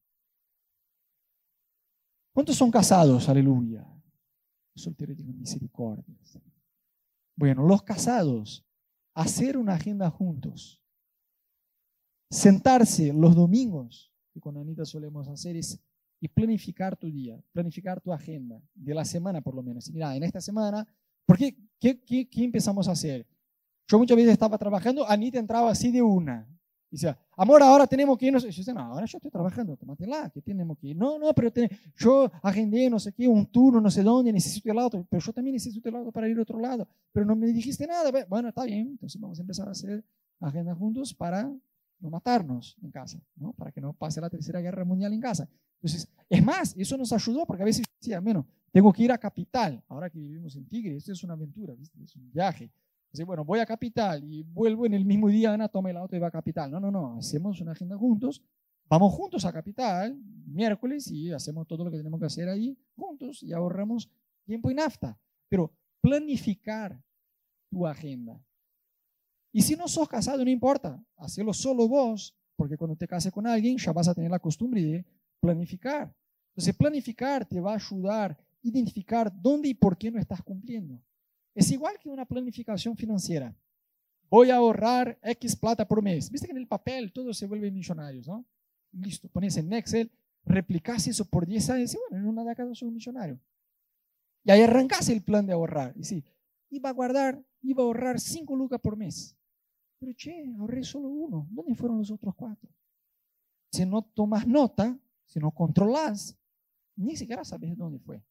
[2.33, 3.29] ¿Cuántos son casados?
[3.29, 3.85] Aleluya.
[4.75, 6.03] Solteros digo misericordia.
[7.35, 8.65] Bueno, los casados,
[9.13, 10.81] hacer una agenda juntos
[12.29, 15.79] sentarse los domingos, que con Anita solemos hacer, es
[16.21, 19.91] y planificar tu día, planificar tu agenda, de la semana por lo menos.
[19.91, 20.87] Mira, en esta semana,
[21.25, 23.27] ¿por qué, qué, qué, empezamos a hacer?
[23.87, 26.47] Yo muchas veces estaba trabajando, Anita entraba así de una.
[26.95, 28.43] Dice, amor, ahora tenemos que irnos.
[28.43, 30.95] Yo decía, no, ahora yo estoy trabajando, tómatela, que tenemos que ir.
[30.95, 31.51] No, no, pero
[31.97, 35.33] yo agendé no sé qué, un turno, no sé dónde, necesito el auto, pero yo
[35.33, 36.87] también necesito el auto para ir a otro lado.
[37.11, 38.09] Pero no me dijiste nada.
[38.29, 40.05] Bueno, está bien, entonces vamos a empezar a hacer
[40.39, 41.51] agenda juntos para
[41.99, 43.51] no matarnos en casa, ¿no?
[43.51, 45.49] para que no pase la tercera guerra mundial en casa.
[45.81, 49.17] Entonces, es más, eso nos ayudó porque a veces decía, bueno, tengo que ir a
[49.17, 52.01] Capital, ahora que vivimos en Tigre, esto es una aventura, ¿viste?
[52.01, 52.71] es un viaje.
[53.15, 56.17] Entonces, bueno, voy a Capital y vuelvo en el mismo día, Ana, toma el auto
[56.17, 56.69] y va a Capital.
[56.69, 58.43] No, no, no, hacemos una agenda juntos,
[58.89, 63.41] vamos juntos a Capital, miércoles, y hacemos todo lo que tenemos que hacer ahí juntos
[63.41, 64.11] y ahorramos
[64.43, 65.17] tiempo y nafta.
[65.47, 67.01] Pero planificar
[67.69, 68.37] tu agenda,
[69.53, 73.47] y si no sos casado, no importa, hacelo solo vos, porque cuando te cases con
[73.47, 75.05] alguien ya vas a tener la costumbre de
[75.39, 76.13] planificar.
[76.49, 81.01] Entonces, planificar te va a ayudar a identificar dónde y por qué no estás cumpliendo.
[81.55, 83.55] Es igual que una planificación financiera.
[84.29, 86.29] Voy a ahorrar X plata por mes.
[86.29, 88.45] Viste que en el papel todos se vuelven millonarios, ¿no?
[88.91, 90.11] Listo, pones en Excel,
[90.43, 93.39] replicas eso por 10 años y bueno, en una década soy un millonario.
[94.43, 95.93] Y ahí arrancas el plan de ahorrar.
[95.97, 96.23] Y sí,
[96.69, 99.35] iba a guardar, iba a ahorrar 5 lucas por mes.
[99.97, 101.47] Pero che, ahorré solo uno.
[101.49, 102.69] ¿Dónde fueron los otros cuatro?
[103.71, 106.37] Si no tomas nota, si no controlas,
[106.95, 108.21] ni siquiera sabes dónde fue.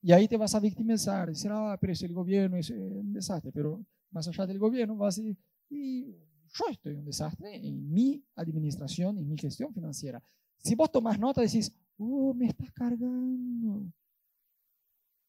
[0.00, 3.50] Y ahí te vas a victimizar, decir, ah, pero es el gobierno, es un desastre.
[3.52, 5.36] Pero más allá del gobierno, vas a decir,
[5.68, 6.12] y
[6.52, 10.22] yo estoy un desastre en mi administración, en mi gestión financiera.
[10.58, 13.92] Si vos tomas nota, decís, oh, me estás cargando.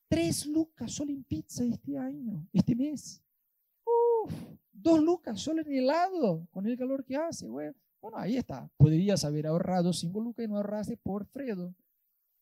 [0.07, 3.21] Tres lucas solo en pizza este año, este mes.
[3.85, 4.33] Uf,
[4.81, 7.47] Dos lucas solo en helado, con el calor que hace.
[7.47, 7.75] Bueno,
[8.13, 8.69] ahí está.
[8.77, 11.75] Podrías haber ahorrado cinco lucas y no ahorraste por Fredo.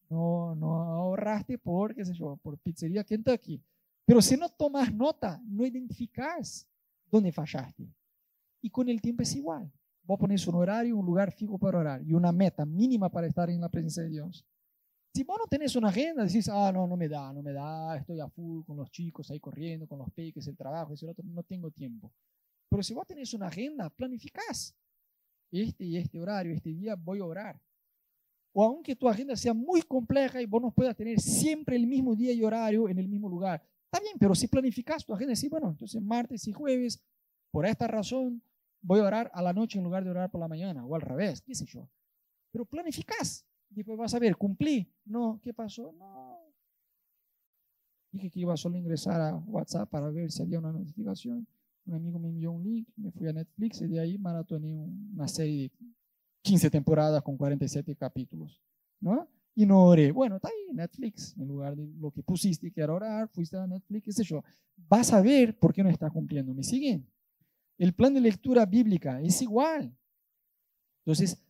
[0.09, 3.61] No, no ahorraste por, qué sé yo, por pizzería Kentucky.
[4.05, 6.67] Pero si no tomas nota, no identificas
[7.11, 7.93] dónde fallaste.
[8.61, 9.71] Y con el tiempo es igual.
[10.03, 13.49] Vos pones un horario, un lugar fijo para orar y una meta mínima para estar
[13.49, 14.45] en la presencia de Dios.
[15.13, 17.97] Si vos no tenés una agenda, decís, ah, no, no me da, no me da,
[17.97, 21.25] estoy a full con los chicos ahí corriendo, con los peques, el trabajo, ese otro,
[21.27, 22.13] no tengo tiempo.
[22.69, 24.73] Pero si vos tenés una agenda, planificás.
[25.51, 27.59] Este y este horario, este día voy a orar.
[28.59, 32.15] O aunque tu agenda sea muy compleja y vos no puedas tener siempre el mismo
[32.15, 35.47] día y horario en el mismo lugar, está bien, pero si planificas tu agenda, sí,
[35.47, 36.99] bueno, entonces martes y jueves,
[37.51, 38.41] por esta razón,
[38.81, 41.01] voy a orar a la noche en lugar de orar por la mañana, o al
[41.01, 41.87] revés, qué sé yo.
[42.51, 45.93] Pero planificas, después vas a ver, cumplí, no, ¿qué pasó?
[45.93, 46.39] No.
[48.11, 51.47] Dije que iba a solo ingresar a WhatsApp para ver si había una notificación.
[51.85, 54.67] Un amigo me envió un link, me fui a Netflix y de ahí maratoné
[55.13, 55.69] una serie de
[56.41, 58.61] 15 temporadas con 47 capítulos,
[58.99, 59.27] ¿no?
[59.55, 60.11] Y no oré.
[60.11, 63.65] Bueno, está ahí Netflix, en lugar de lo que pusiste que era orar, fuiste a
[63.65, 64.43] Netflix, qué sé yo.
[64.75, 66.53] Vas a ver por qué no está cumpliendo.
[66.53, 67.07] ¿Me siguen?
[67.77, 69.95] El plan de lectura bíblica es igual.
[71.05, 71.41] Entonces,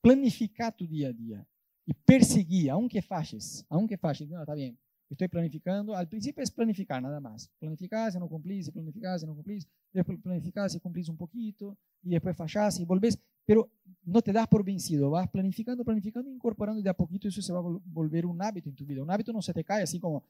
[0.00, 1.46] planifica tu día a día
[1.84, 4.78] y perseguir, aunque falles, aunque falles, no, está bien,
[5.08, 9.34] estoy planificando, al principio es planificar nada más, planificar si no cumplís, planificar si no
[9.34, 13.70] cumplís, después planificar si cumplís un poquito y después fallás y volvés, pero
[14.04, 17.60] no te das por vencido, vas planificando, planificando, incorporando de a poquito, eso se va
[17.60, 20.24] a volver un hábito en tu vida, un hábito no se te cae así como,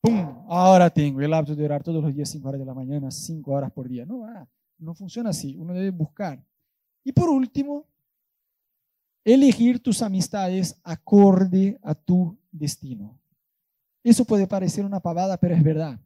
[0.00, 0.44] ¡pum!
[0.48, 3.52] Ahora tengo el hábito de orar todos los días 5 horas de la mañana, 5
[3.52, 4.48] horas por día, no va,
[4.78, 6.42] no funciona así, uno debe buscar.
[7.04, 7.86] Y por último,
[9.24, 13.18] elegir tus amistades acorde a tu destino.
[14.06, 15.98] Eso puede parecer una pavada, pero es verdad.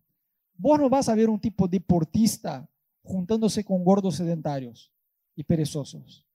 [0.56, 2.66] Vos no vas a ver un tipo deportista
[3.02, 4.90] juntándose con gordos sedentarios
[5.36, 6.26] y perezosos.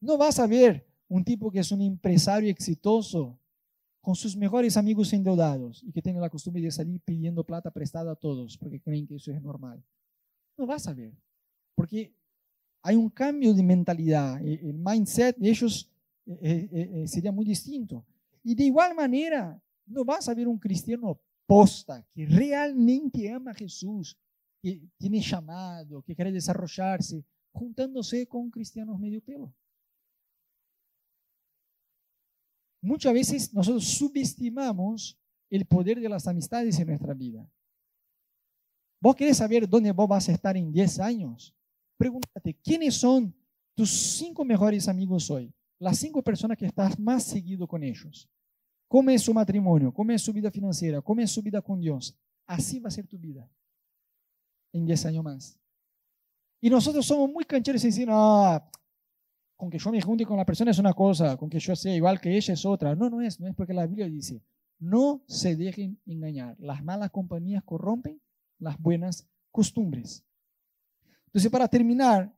[0.00, 3.38] No vas a ver un tipo que es un empresario exitoso
[4.00, 8.10] con sus mejores amigos endeudados y que tiene la costumbre de salir pidiendo plata prestada
[8.10, 9.80] a todos porque creen que eso es normal.
[10.58, 11.12] No vas a ver,
[11.76, 12.12] porque
[12.82, 14.44] hay un cambio de mentalidad.
[14.44, 15.88] El mindset de ellos
[16.26, 18.04] eh, eh, eh, sería muy distinto.
[18.42, 23.54] Y de igual manera, no vas a ver un cristiano posta que realmente ama a
[23.54, 24.16] Jesús,
[24.60, 29.52] que tiene llamado, que quiere desarrollarse, juntándose con cristianos medio pelo.
[32.80, 35.18] Muchas veces nosotros subestimamos
[35.50, 37.48] el poder de las amistades en nuestra vida.
[39.00, 41.54] ¿Vos querés saber dónde vos vas a estar en 10 años?
[41.96, 43.34] Pregúntate, ¿quiénes son
[43.74, 45.52] tus cinco mejores amigos hoy?
[45.78, 48.28] Las cinco personas que estás más seguido con ellos.
[48.92, 49.90] ¿Cómo es su matrimonio?
[49.90, 51.00] ¿Cómo es su vida financiera?
[51.00, 52.14] ¿Cómo es su vida con Dios?
[52.46, 53.48] Así va a ser tu vida
[54.70, 55.58] en 10 años más.
[56.60, 58.70] Y nosotros somos muy cancheros y decimos, no,
[59.56, 61.96] con que yo me junte con la persona es una cosa, con que yo sea
[61.96, 62.94] igual que ella es otra.
[62.94, 64.42] No, no es, no es porque la Biblia dice,
[64.78, 66.54] no se dejen engañar.
[66.58, 68.20] Las malas compañías corrompen
[68.58, 70.22] las buenas costumbres.
[71.28, 72.30] Entonces, para terminar,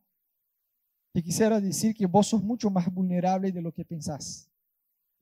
[1.10, 4.48] te quisiera decir que vos sos mucho más vulnerable de lo que pensás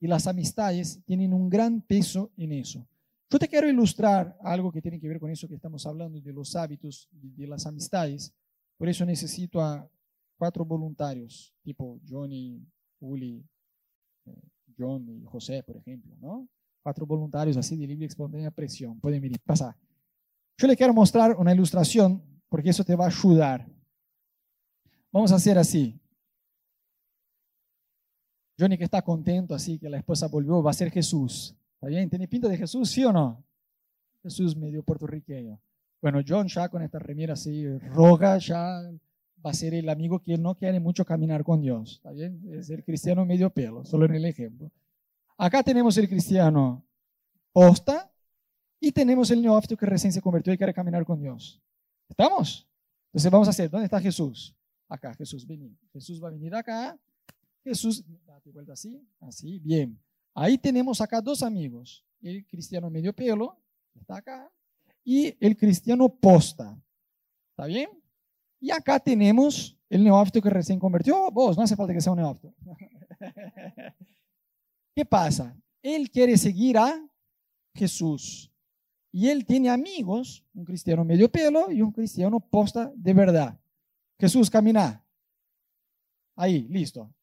[0.03, 2.85] y las amistades tienen un gran peso en eso.
[3.29, 6.33] Yo te quiero ilustrar algo que tiene que ver con eso que estamos hablando de
[6.33, 8.33] los hábitos de las amistades.
[8.77, 9.89] Por eso necesito a
[10.37, 12.61] cuatro voluntarios, tipo Johnny,
[12.99, 13.47] Uli,
[14.25, 14.41] eh,
[14.77, 16.49] John y José, por ejemplo, ¿no?
[16.81, 18.99] Cuatro voluntarios así de libre espontánea presión.
[18.99, 19.73] Pueden venir, pasar.
[20.57, 23.65] Yo le quiero mostrar una ilustración porque eso te va a ayudar.
[25.13, 25.97] Vamos a hacer así.
[28.63, 31.53] Johnny que está contento así que la esposa volvió, va a ser Jesús.
[31.75, 32.09] ¿Está bien?
[32.09, 33.43] ¿Tiene pinta de Jesús, sí o no?
[34.21, 35.59] Jesús medio puertorriqueño.
[36.01, 38.81] Bueno, John ya con esta remera así roja, ya
[39.45, 41.95] va a ser el amigo que no quiere mucho caminar con Dios.
[41.95, 42.41] ¿Está bien?
[42.53, 44.71] Es el cristiano medio pelo, solo en el ejemplo.
[45.37, 46.85] Acá tenemos el cristiano
[47.51, 48.09] posta
[48.79, 51.61] y tenemos el neófito que recién se convirtió y quiere caminar con Dios.
[52.07, 52.65] ¿Estamos?
[53.07, 54.55] Entonces vamos a hacer, ¿dónde está Jesús?
[54.87, 55.75] Acá, Jesús, vení.
[55.91, 56.97] Jesús va a venir acá
[57.63, 58.03] Jesús,
[58.71, 59.99] así, así, bien.
[60.33, 63.57] Ahí tenemos acá dos amigos, el cristiano medio pelo,
[63.95, 64.51] está acá,
[65.03, 66.77] y el cristiano posta.
[67.51, 67.89] ¿Está bien?
[68.59, 71.29] Y acá tenemos el neófito que recién convirtió.
[71.31, 72.53] Vos, no hace falta que sea un neófito.
[74.95, 75.55] ¿Qué pasa?
[75.81, 77.05] Él quiere seguir a
[77.75, 78.49] Jesús.
[79.11, 83.59] Y él tiene amigos, un cristiano medio pelo y un cristiano posta de verdad.
[84.19, 85.05] Jesús, camina.
[86.35, 87.13] Ahí, listo.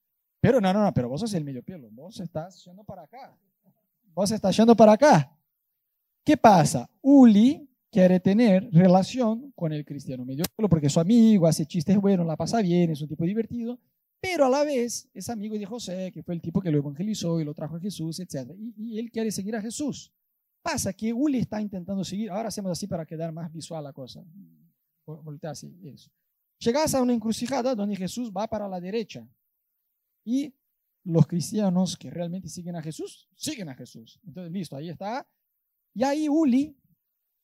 [0.40, 3.36] Pero no, no, no, pero vos sos el medio pelo, vos estás yendo para acá.
[4.14, 5.36] Vos estás yendo para acá.
[6.24, 6.88] ¿Qué pasa?
[7.02, 11.96] Uli quiere tener relación con el cristiano medio pelo porque es su amigo, hace chistes
[11.98, 13.78] buenos, la pasa bien, es un tipo divertido,
[14.20, 17.40] pero a la vez es amigo de José, que fue el tipo que lo evangelizó
[17.40, 18.50] y lo trajo a Jesús, etc.
[18.76, 20.12] Y, él quiere seguir a Jesús.
[20.62, 24.22] Pasa que Uli está intentando seguir, ahora hacemos así para quedar más visual la cosa.
[25.06, 25.74] Voltea así.
[26.58, 29.26] Llegas a una encrucijada donde Jesús va para la derecha
[30.30, 30.54] y
[31.02, 34.20] los cristianos que realmente siguen a Jesús, siguen a Jesús.
[34.24, 35.26] Entonces, listo, ahí está.
[35.92, 36.76] Y ahí Uli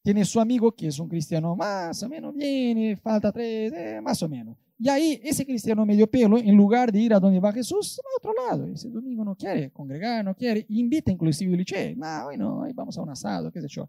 [0.03, 4.22] tiene su amigo que es un cristiano más o menos, viene, falta tres, eh, más
[4.22, 4.57] o menos.
[4.78, 8.11] Y ahí ese cristiano medio pelo, en lugar de ir a donde va Jesús, va
[8.11, 8.66] a otro lado.
[8.72, 10.64] Ese domingo no quiere congregar, no quiere.
[10.68, 13.89] Invita inclusive le dice, no, hoy no, ahí vamos a un asado, qué sé yo.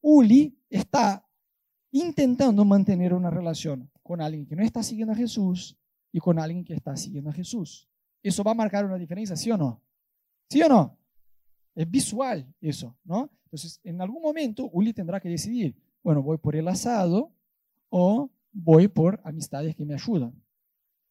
[0.00, 1.26] Uli está
[1.90, 5.76] intentando mantener una relación con alguien que no está siguiendo a Jesús
[6.12, 7.89] y con alguien que está siguiendo a Jesús.
[8.22, 9.82] ¿Eso va a marcar una diferencia, sí o no?
[10.48, 10.98] ¿Sí o no?
[11.74, 13.30] Es visual eso, ¿no?
[13.44, 17.32] Entonces, en algún momento, Uli tendrá que decidir, bueno, voy por el asado
[17.88, 20.34] o voy por amistades que me ayudan.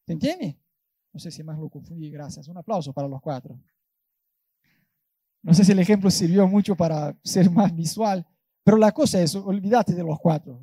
[0.05, 0.57] ¿Te entiende?
[1.11, 2.47] No sé si más lo confundí, gracias.
[2.47, 3.59] Un aplauso para los cuatro.
[5.41, 8.25] No sé si el ejemplo sirvió mucho para ser más visual,
[8.63, 10.61] pero la cosa es, olvídate de los cuatro.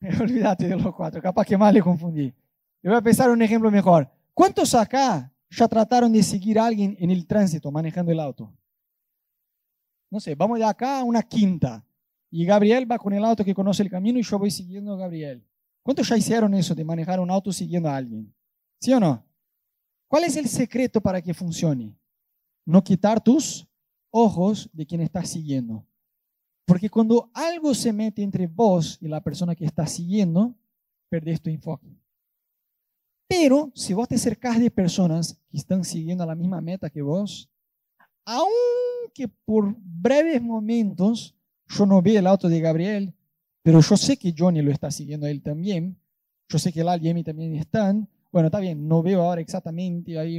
[0.20, 2.32] olvídate de los cuatro, capaz que más le confundí.
[2.82, 4.10] Le voy a pensar un ejemplo mejor.
[4.34, 8.52] ¿Cuántos acá ya trataron de seguir a alguien en el tránsito manejando el auto?
[10.10, 11.84] No sé, vamos de acá a una quinta
[12.30, 14.96] y Gabriel va con el auto que conoce el camino y yo voy siguiendo a
[14.96, 15.46] Gabriel.
[15.82, 18.34] ¿Cuántos ya hicieron eso de manejar un auto siguiendo a alguien?
[18.80, 19.24] ¿Sí o no?
[20.08, 21.94] ¿Cuál es el secreto para que funcione?
[22.64, 23.66] No quitar tus
[24.10, 25.86] ojos de quien estás siguiendo.
[26.64, 30.54] Porque cuando algo se mete entre vos y la persona que estás siguiendo,
[31.08, 32.01] perdés tu enfoque.
[33.34, 37.48] Pero si vos te acercás de personas que están siguiendo la misma meta que vos,
[38.26, 41.34] aunque por breves momentos
[41.66, 43.14] yo no vi el auto de Gabriel,
[43.62, 45.96] pero yo sé que Johnny lo está siguiendo él también,
[46.46, 50.18] yo sé que Lali y Emi también están, bueno, está bien, no veo ahora exactamente
[50.18, 50.38] ahí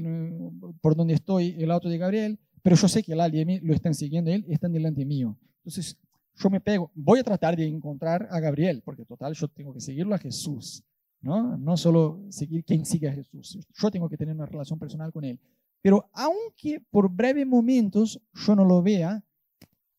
[0.79, 3.73] por donde estoy el auto de Gabriel, pero yo sé que Lali y Emi lo
[3.73, 5.35] están siguiendo él, están delante mío.
[5.63, 5.97] Entonces,
[6.35, 9.81] yo me pego, voy a tratar de encontrar a Gabriel, porque total yo tengo que
[9.81, 10.83] seguirlo a Jesús,
[11.23, 11.57] ¿no?
[11.57, 15.23] No solo seguir quien sigue a Jesús, yo tengo que tener una relación personal con
[15.23, 15.39] él.
[15.81, 19.23] Pero aunque por breves momentos yo no lo vea,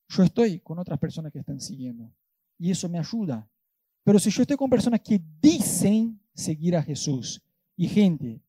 [0.08, 2.12] yo estoy con otras personas que están siguiendo
[2.58, 3.48] y eso me ayuda.
[4.04, 7.42] Pero si yo estoy con personas que dicen seguir a Jesús
[7.76, 8.40] y gente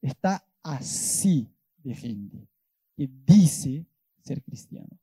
[0.00, 1.48] está así
[1.78, 2.48] de gente
[2.94, 3.86] que dice
[4.20, 4.98] ser cristiano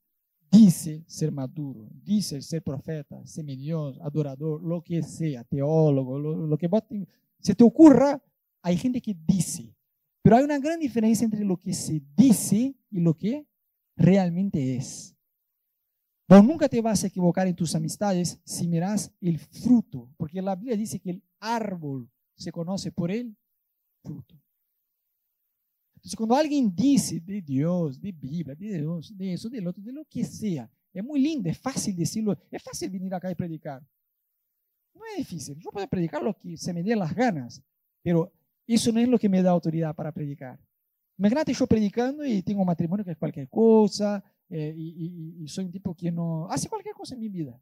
[0.52, 6.70] dice ser maduro, dice ser profeta, semidioso, adorador, lo que sea, teólogo, lo, que
[7.40, 8.22] se te ocurra,
[8.62, 9.76] hay gente que dice.
[10.22, 13.48] Pero hay una gran diferencia entre lo que se dice y lo que
[13.96, 15.16] realmente es.
[16.28, 20.56] Vos nunca te vas a equivocar en tus amistades si miras el fruto, porque la
[20.56, 23.36] Biblia dice que el árbol se conoce por el
[24.04, 24.36] fruto.
[26.00, 29.92] Entonces, cuando alguien dice de Dios, de Biblia, de Dios, de eso, del otro, de
[29.92, 33.86] lo que sea, es muy lindo, es fácil decirlo, es fácil venir acá y predicar.
[34.94, 37.62] No es difícil, yo puedo predicar lo que se me dé las ganas,
[38.02, 38.32] pero
[38.66, 40.58] eso no es lo que me da autoridad para predicar.
[41.18, 45.66] Imagínate yo predicando y tengo un matrimonio que es cualquier cosa, eh, y, y, soy
[45.66, 47.62] un tipo que no hace cualquier cosa en mi vida.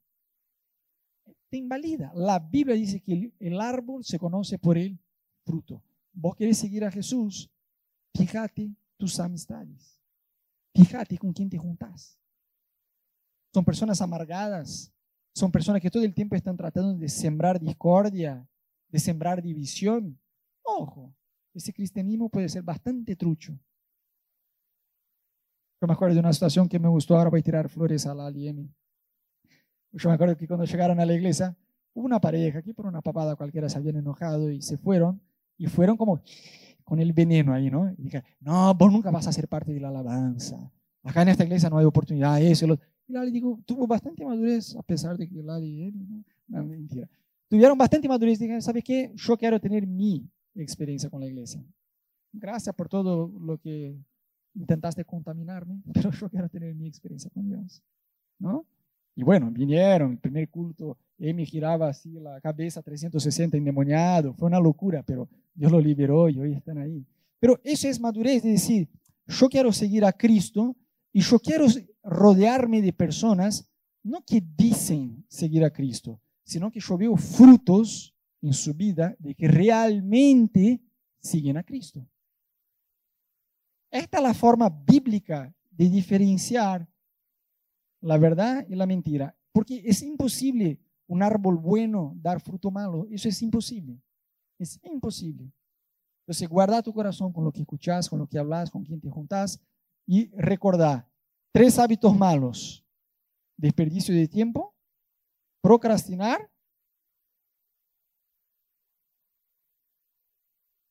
[1.50, 2.12] Te invalida.
[2.14, 5.00] La Biblia dice que el, el árbol se conoce por el
[5.44, 5.82] fruto.
[6.14, 7.50] Vos querés seguir a Jesús,
[8.18, 10.02] Fíjate tus amistades.
[10.74, 12.18] Fíjate con quién te juntas.
[13.54, 14.92] Son personas amargadas.
[15.36, 18.48] Son personas que todo el tiempo están tratando de sembrar discordia,
[18.90, 20.20] de sembrar división.
[20.64, 21.16] Ojo,
[21.54, 23.54] ese cristianismo puede ser bastante trucho.
[25.80, 28.16] Yo me acuerdo de una situación que me gustó, ahora voy a tirar flores a
[28.16, 28.74] la Aliemi.
[29.92, 31.56] Yo me acuerdo que cuando llegaron a la iglesia,
[31.94, 35.22] hubo una pareja que por una papada cualquiera se habían enojado y se fueron,
[35.56, 36.22] y fueron como,
[36.88, 37.92] con el veneno ahí, ¿no?
[37.98, 40.72] Y dije, no, vos nunca vas a ser parte de la alabanza.
[41.04, 42.66] Acá en esta iglesia no hay oportunidad, eso.
[43.06, 45.94] Y Lali digo, tuvo bastante madurez, a pesar de que Lali él,
[46.48, 47.10] no, mentira.
[47.50, 48.40] Tuvieron bastante madurez.
[48.40, 49.12] Dije, ¿sabes qué?
[49.16, 51.62] Yo quiero tener mi experiencia con la iglesia.
[52.32, 53.94] Gracias por todo lo que
[54.56, 57.84] intentaste contaminarme, pero yo quiero tener mi experiencia con Dios,
[58.40, 58.66] ¿no?
[59.14, 64.62] Y bueno, vinieron, el primer culto, Emi giraba así la cabeza 360 endemoniado, fue una
[64.62, 65.28] locura, pero
[65.58, 67.04] Dios lo liberó y hoy están ahí.
[67.40, 68.88] Pero eso es madurez de decir,
[69.26, 70.78] yo quiero seguir a Cristo
[71.12, 71.66] y yo quiero
[72.04, 73.68] rodearme de personas,
[74.04, 79.34] no que dicen seguir a Cristo, sino que yo veo frutos en su vida de
[79.34, 80.80] que realmente
[81.20, 82.08] siguen a Cristo.
[83.90, 86.88] Esta es la forma bíblica de diferenciar
[88.02, 89.36] la verdad y la mentira.
[89.52, 93.08] Porque es imposible un árbol bueno dar fruto malo.
[93.10, 94.00] Eso es imposible.
[94.60, 95.52] Es imposible.
[96.22, 99.10] Entonces, guarda tu corazón con lo que escuchas, con lo que hablas, con quien te
[99.10, 99.62] juntas
[100.06, 101.10] y recordar
[101.54, 102.84] tres hábitos malos.
[103.56, 104.76] Desperdicio de tiempo,
[105.62, 106.52] procrastinar,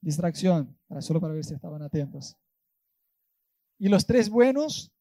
[0.01, 2.37] distracción, solo para ver si estaban atentos.
[3.79, 4.93] Y los tres buenos,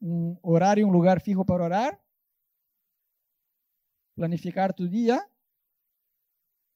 [0.00, 2.04] un horario, un lugar fijo para orar,
[4.14, 5.28] planificar tu día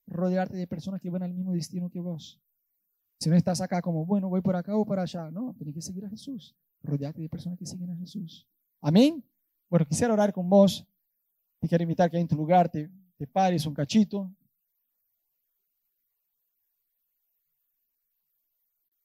[0.07, 2.41] rodearte de personas que van al mismo destino que vos.
[3.19, 5.83] Si no estás acá como, bueno, voy por acá o por allá, no, tienes que
[5.83, 6.55] seguir a Jesús.
[6.83, 8.47] Rodearte de personas que siguen a Jesús.
[8.81, 9.25] Amén.
[9.69, 10.87] Bueno, quisiera orar con vos.
[11.61, 14.31] Te quiero invitar que en tu lugar te, te pares un cachito.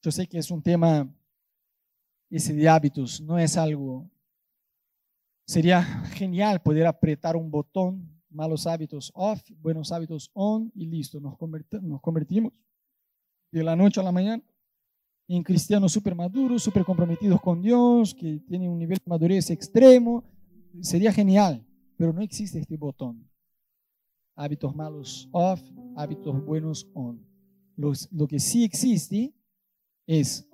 [0.02, 1.08] Yo sé que es un tema,
[2.28, 4.10] ese de hábitos, no es algo.
[5.46, 11.36] Sería genial poder apretar un botón, malos hábitos off, buenos hábitos on y listo, nos,
[11.36, 12.52] convertimos
[13.50, 14.42] de la noche a la mañana
[15.28, 20.24] en cristianos súper maduros, súper comprometidos con Dios, que tienen un nivel de madurez extremo.
[20.80, 21.64] Sería genial,
[21.96, 23.26] pero no existe este botón.
[24.34, 25.62] Hábitos malos off,
[25.96, 27.24] hábitos buenos on.
[27.76, 29.32] lo que sí existe
[30.06, 30.46] es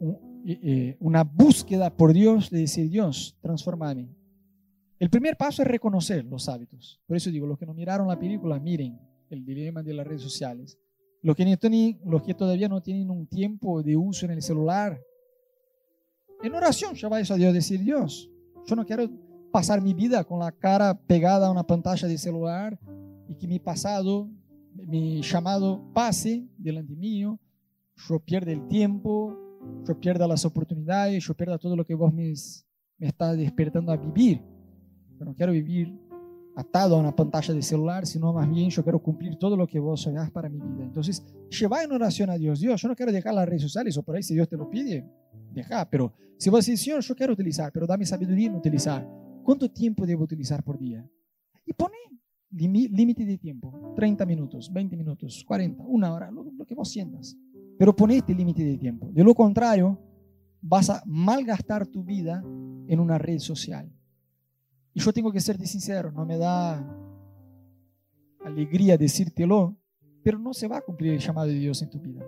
[0.00, 4.08] eh, eh, una búsqueda por Dios de decir, Dios, transformame.
[4.98, 7.00] El primer paso es reconocer los hábitos.
[7.06, 8.98] Por eso digo, los que no miraron la película, miren
[9.30, 10.78] el dilema de las redes sociales.
[11.22, 15.00] Los que, tienen, los que todavía no tienen un tiempo de uso en el celular,
[16.42, 18.30] en oración ya va a Dios, decir, Dios,
[18.66, 19.10] yo no quiero
[19.50, 22.78] pasar mi vida con la cara pegada a una pantalla de celular
[23.26, 24.28] y que mi pasado,
[24.74, 27.40] mi llamado pase delante mío,
[28.08, 29.36] yo pierda el tiempo,
[29.86, 32.32] yo pierda las oportunidades, yo pierda todo lo que vos me,
[32.98, 34.40] me estás despertando a vivir.
[35.18, 35.92] Yo no quiero vivir
[36.54, 39.78] atado a una pantalla de celular, sino más bien yo quiero cumplir todo lo que
[39.78, 40.84] vos soñás para mi vida.
[40.84, 42.60] Entonces, lleva en oración a Dios.
[42.60, 44.68] Dios, yo no quiero dejar las redes sociales o por ahí si Dios te lo
[44.68, 45.08] pide,
[45.52, 45.88] deja.
[45.88, 49.08] Pero si vos decís, Señor, yo quiero utilizar, pero dame sabiduría en utilizar.
[49.44, 51.08] ¿Cuánto tiempo debo utilizar por día?
[51.64, 51.96] Y pone
[52.50, 57.36] límite de tiempo, 30 minutos, 20 minutos, 40, una hora, lo que vos sientas.
[57.78, 59.10] Pero pone este límite de tiempo.
[59.12, 59.96] De lo contrario,
[60.60, 62.42] vas a malgastar tu vida
[62.88, 63.92] en una red social.
[64.98, 66.84] Y yo tengo que serte sincero, no me da
[68.44, 69.78] alegría decírtelo,
[70.24, 72.26] pero no se va a cumplir el llamado de Dios en tu vida.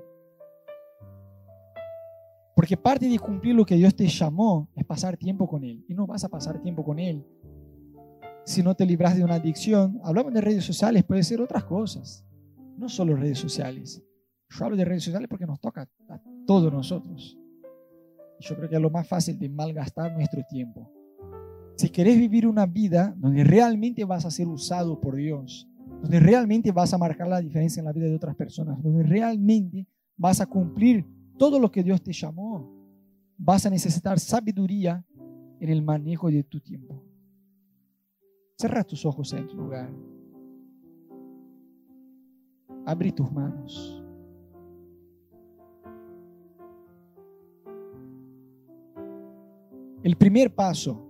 [2.55, 5.85] Porque parte de cumplir lo que Dios te llamó es pasar tiempo con Él.
[5.89, 7.27] Y no vas a pasar tiempo con Él
[8.45, 10.01] si no te libras de una adicción.
[10.05, 12.25] Hablamos de redes sociales, puede ser otras cosas,
[12.77, 14.01] no solo redes sociales.
[14.49, 17.37] Yo hablo de redes sociales porque nos toca a todos nosotros.
[18.39, 21.00] Yo creo que es lo más fácil de malgastar nuestro tiempo.
[21.81, 25.67] Si querés vivir una vida donde realmente vas a ser usado por Dios,
[26.03, 29.89] donde realmente vas a marcar la diferencia en la vida de otras personas, donde realmente
[30.15, 31.07] vas a cumplir
[31.39, 32.71] todo lo que Dios te llamó,
[33.39, 35.03] vas a necesitar sabiduría
[35.59, 37.03] en el manejo de tu tiempo.
[38.59, 39.91] Cierra tus ojos en tu lugar.
[42.85, 44.05] Abre tus manos.
[50.03, 51.07] El primer paso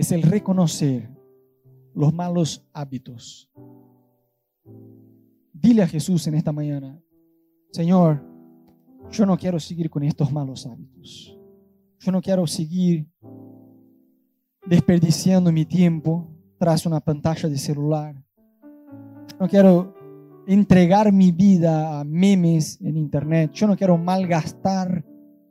[0.00, 1.10] es el reconocer
[1.92, 3.50] los malos hábitos.
[5.52, 6.98] Dile a Jesús en esta mañana,
[7.70, 8.24] Señor,
[9.10, 11.38] yo no quiero seguir con estos malos hábitos.
[11.98, 13.10] Yo no quiero seguir
[14.66, 18.24] desperdiciando mi tiempo tras una pantalla de celular.
[19.38, 19.94] No quiero
[20.46, 23.52] entregar mi vida a memes en internet.
[23.52, 25.04] Yo no quiero malgastar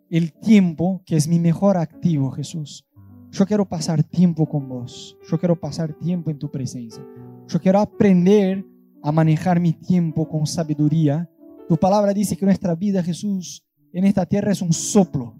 [0.10, 2.89] el tiempo que es mi mejor activo, Jesús.
[3.32, 5.18] Yo quiero pasar tiempo con vos.
[5.30, 7.06] Yo quiero pasar tiempo en tu presencia.
[7.48, 8.66] Yo quiero aprender
[9.04, 11.30] a manejar mi tiempo con sabiduría.
[11.68, 13.64] Tu palabra dice que nuestra vida, Jesús,
[13.94, 15.36] en esta tierra es un soplo.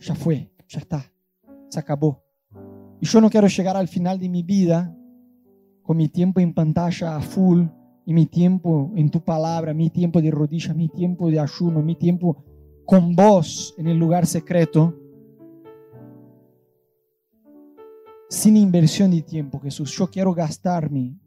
[0.00, 1.12] ya fue, ya está,
[1.68, 2.24] se acabó.
[3.00, 4.94] Y yo no quiero llegar al final de mi vida
[5.82, 7.64] con mi tiempo en pantalla a full
[8.04, 11.94] y mi tiempo en tu palabra, mi tiempo de rodillas, mi tiempo de ayuno, mi
[11.94, 12.44] tiempo
[12.84, 15.07] con vos en el lugar secreto
[18.28, 19.90] sin inversión de tiempo, Jesús.
[19.96, 21.18] Yo quiero gastarme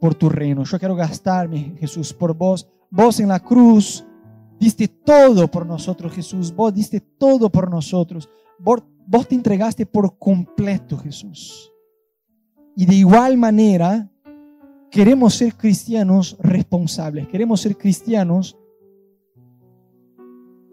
[0.00, 0.64] por tu reino.
[0.64, 2.68] Yo quiero gastarme, Jesús, por vos.
[2.90, 4.04] Vos en la cruz
[4.58, 6.54] diste todo por nosotros, Jesús.
[6.54, 8.28] Vos diste todo por nosotros.
[8.58, 11.72] Vos, vos te entregaste por completo, Jesús.
[12.76, 14.10] Y de igual manera,
[14.90, 17.26] queremos ser cristianos responsables.
[17.28, 18.56] Queremos ser cristianos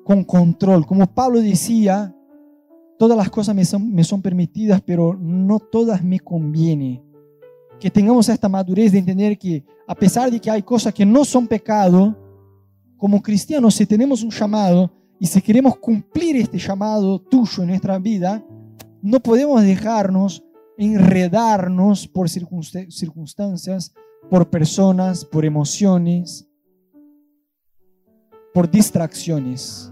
[0.03, 0.85] con control.
[0.85, 2.12] Como Pablo decía,
[3.03, 7.03] todas las cosas me son, me son permitidas, pero no todas me convienen.
[7.77, 11.25] Que tengamos esta madurez de entender que a pesar de que hay cosas que no
[11.25, 12.17] son pecado,
[12.95, 14.89] como cristianos, si tenemos un llamado
[15.19, 18.41] y si queremos cumplir este llamado tuyo en nuestra vida,
[19.01, 20.41] no podemos dejarnos
[20.77, 23.93] enredarnos por circunstancias,
[24.29, 26.47] por personas, por emociones,
[28.53, 29.91] por distracciones,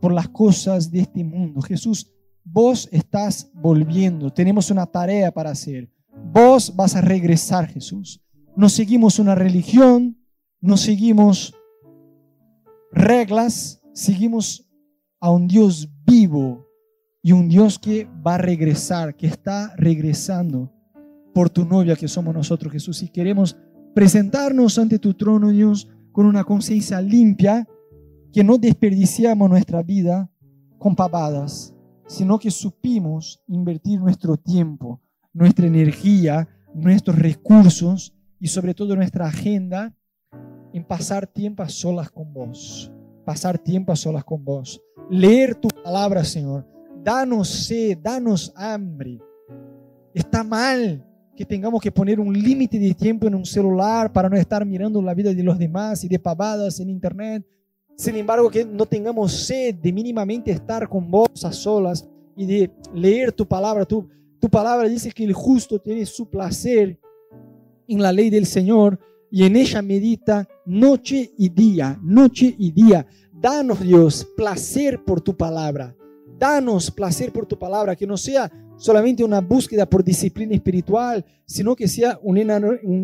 [0.00, 1.60] por las cosas de este mundo.
[1.60, 2.12] Jesús
[2.44, 5.90] vos estás volviendo, tenemos una tarea para hacer.
[6.32, 8.20] vos vas a regresar, Jesús.
[8.54, 10.18] No seguimos una religión,
[10.60, 11.54] no seguimos
[12.92, 14.68] reglas, seguimos
[15.20, 16.66] a un Dios vivo
[17.22, 20.70] y un Dios que va a regresar, que está regresando
[21.32, 23.02] por tu novia que somos nosotros, Jesús.
[23.02, 23.56] Y queremos
[23.94, 27.66] presentarnos ante tu trono, Dios, con una conciencia limpia,
[28.32, 30.30] que no desperdiciamos nuestra vida
[30.78, 31.71] con pavadas,
[32.06, 35.00] sino que supimos invertir nuestro tiempo,
[35.32, 39.94] nuestra energía, nuestros recursos y sobre todo nuestra agenda
[40.72, 42.90] en pasar tiempo a solas con vos.
[43.24, 44.82] Pasar tiempo a solas con vos.
[45.10, 46.66] Leer tu palabra, Señor.
[47.02, 49.20] Danos sed, danos hambre.
[50.14, 51.06] Está mal
[51.36, 55.00] que tengamos que poner un límite de tiempo en un celular para no estar mirando
[55.00, 57.46] la vida de los demás y de pavadas en internet.
[57.96, 62.70] Sin embargo, que no tengamos sed de mínimamente estar con vos a solas y de
[62.94, 63.84] leer tu palabra.
[63.84, 64.08] Tu,
[64.40, 66.98] tu palabra dice que el justo tiene su placer
[67.86, 68.98] en la ley del Señor
[69.30, 73.06] y en ella medita noche y día, noche y día.
[73.32, 75.96] Danos, Dios, placer por tu palabra.
[76.38, 81.76] Danos placer por tu palabra, que no sea solamente una búsqueda por disciplina espiritual, sino
[81.76, 82.36] que sea un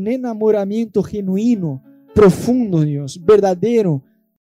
[0.09, 1.83] enamoramiento genuino,
[2.15, 4.03] profundo, Dios, verdadero,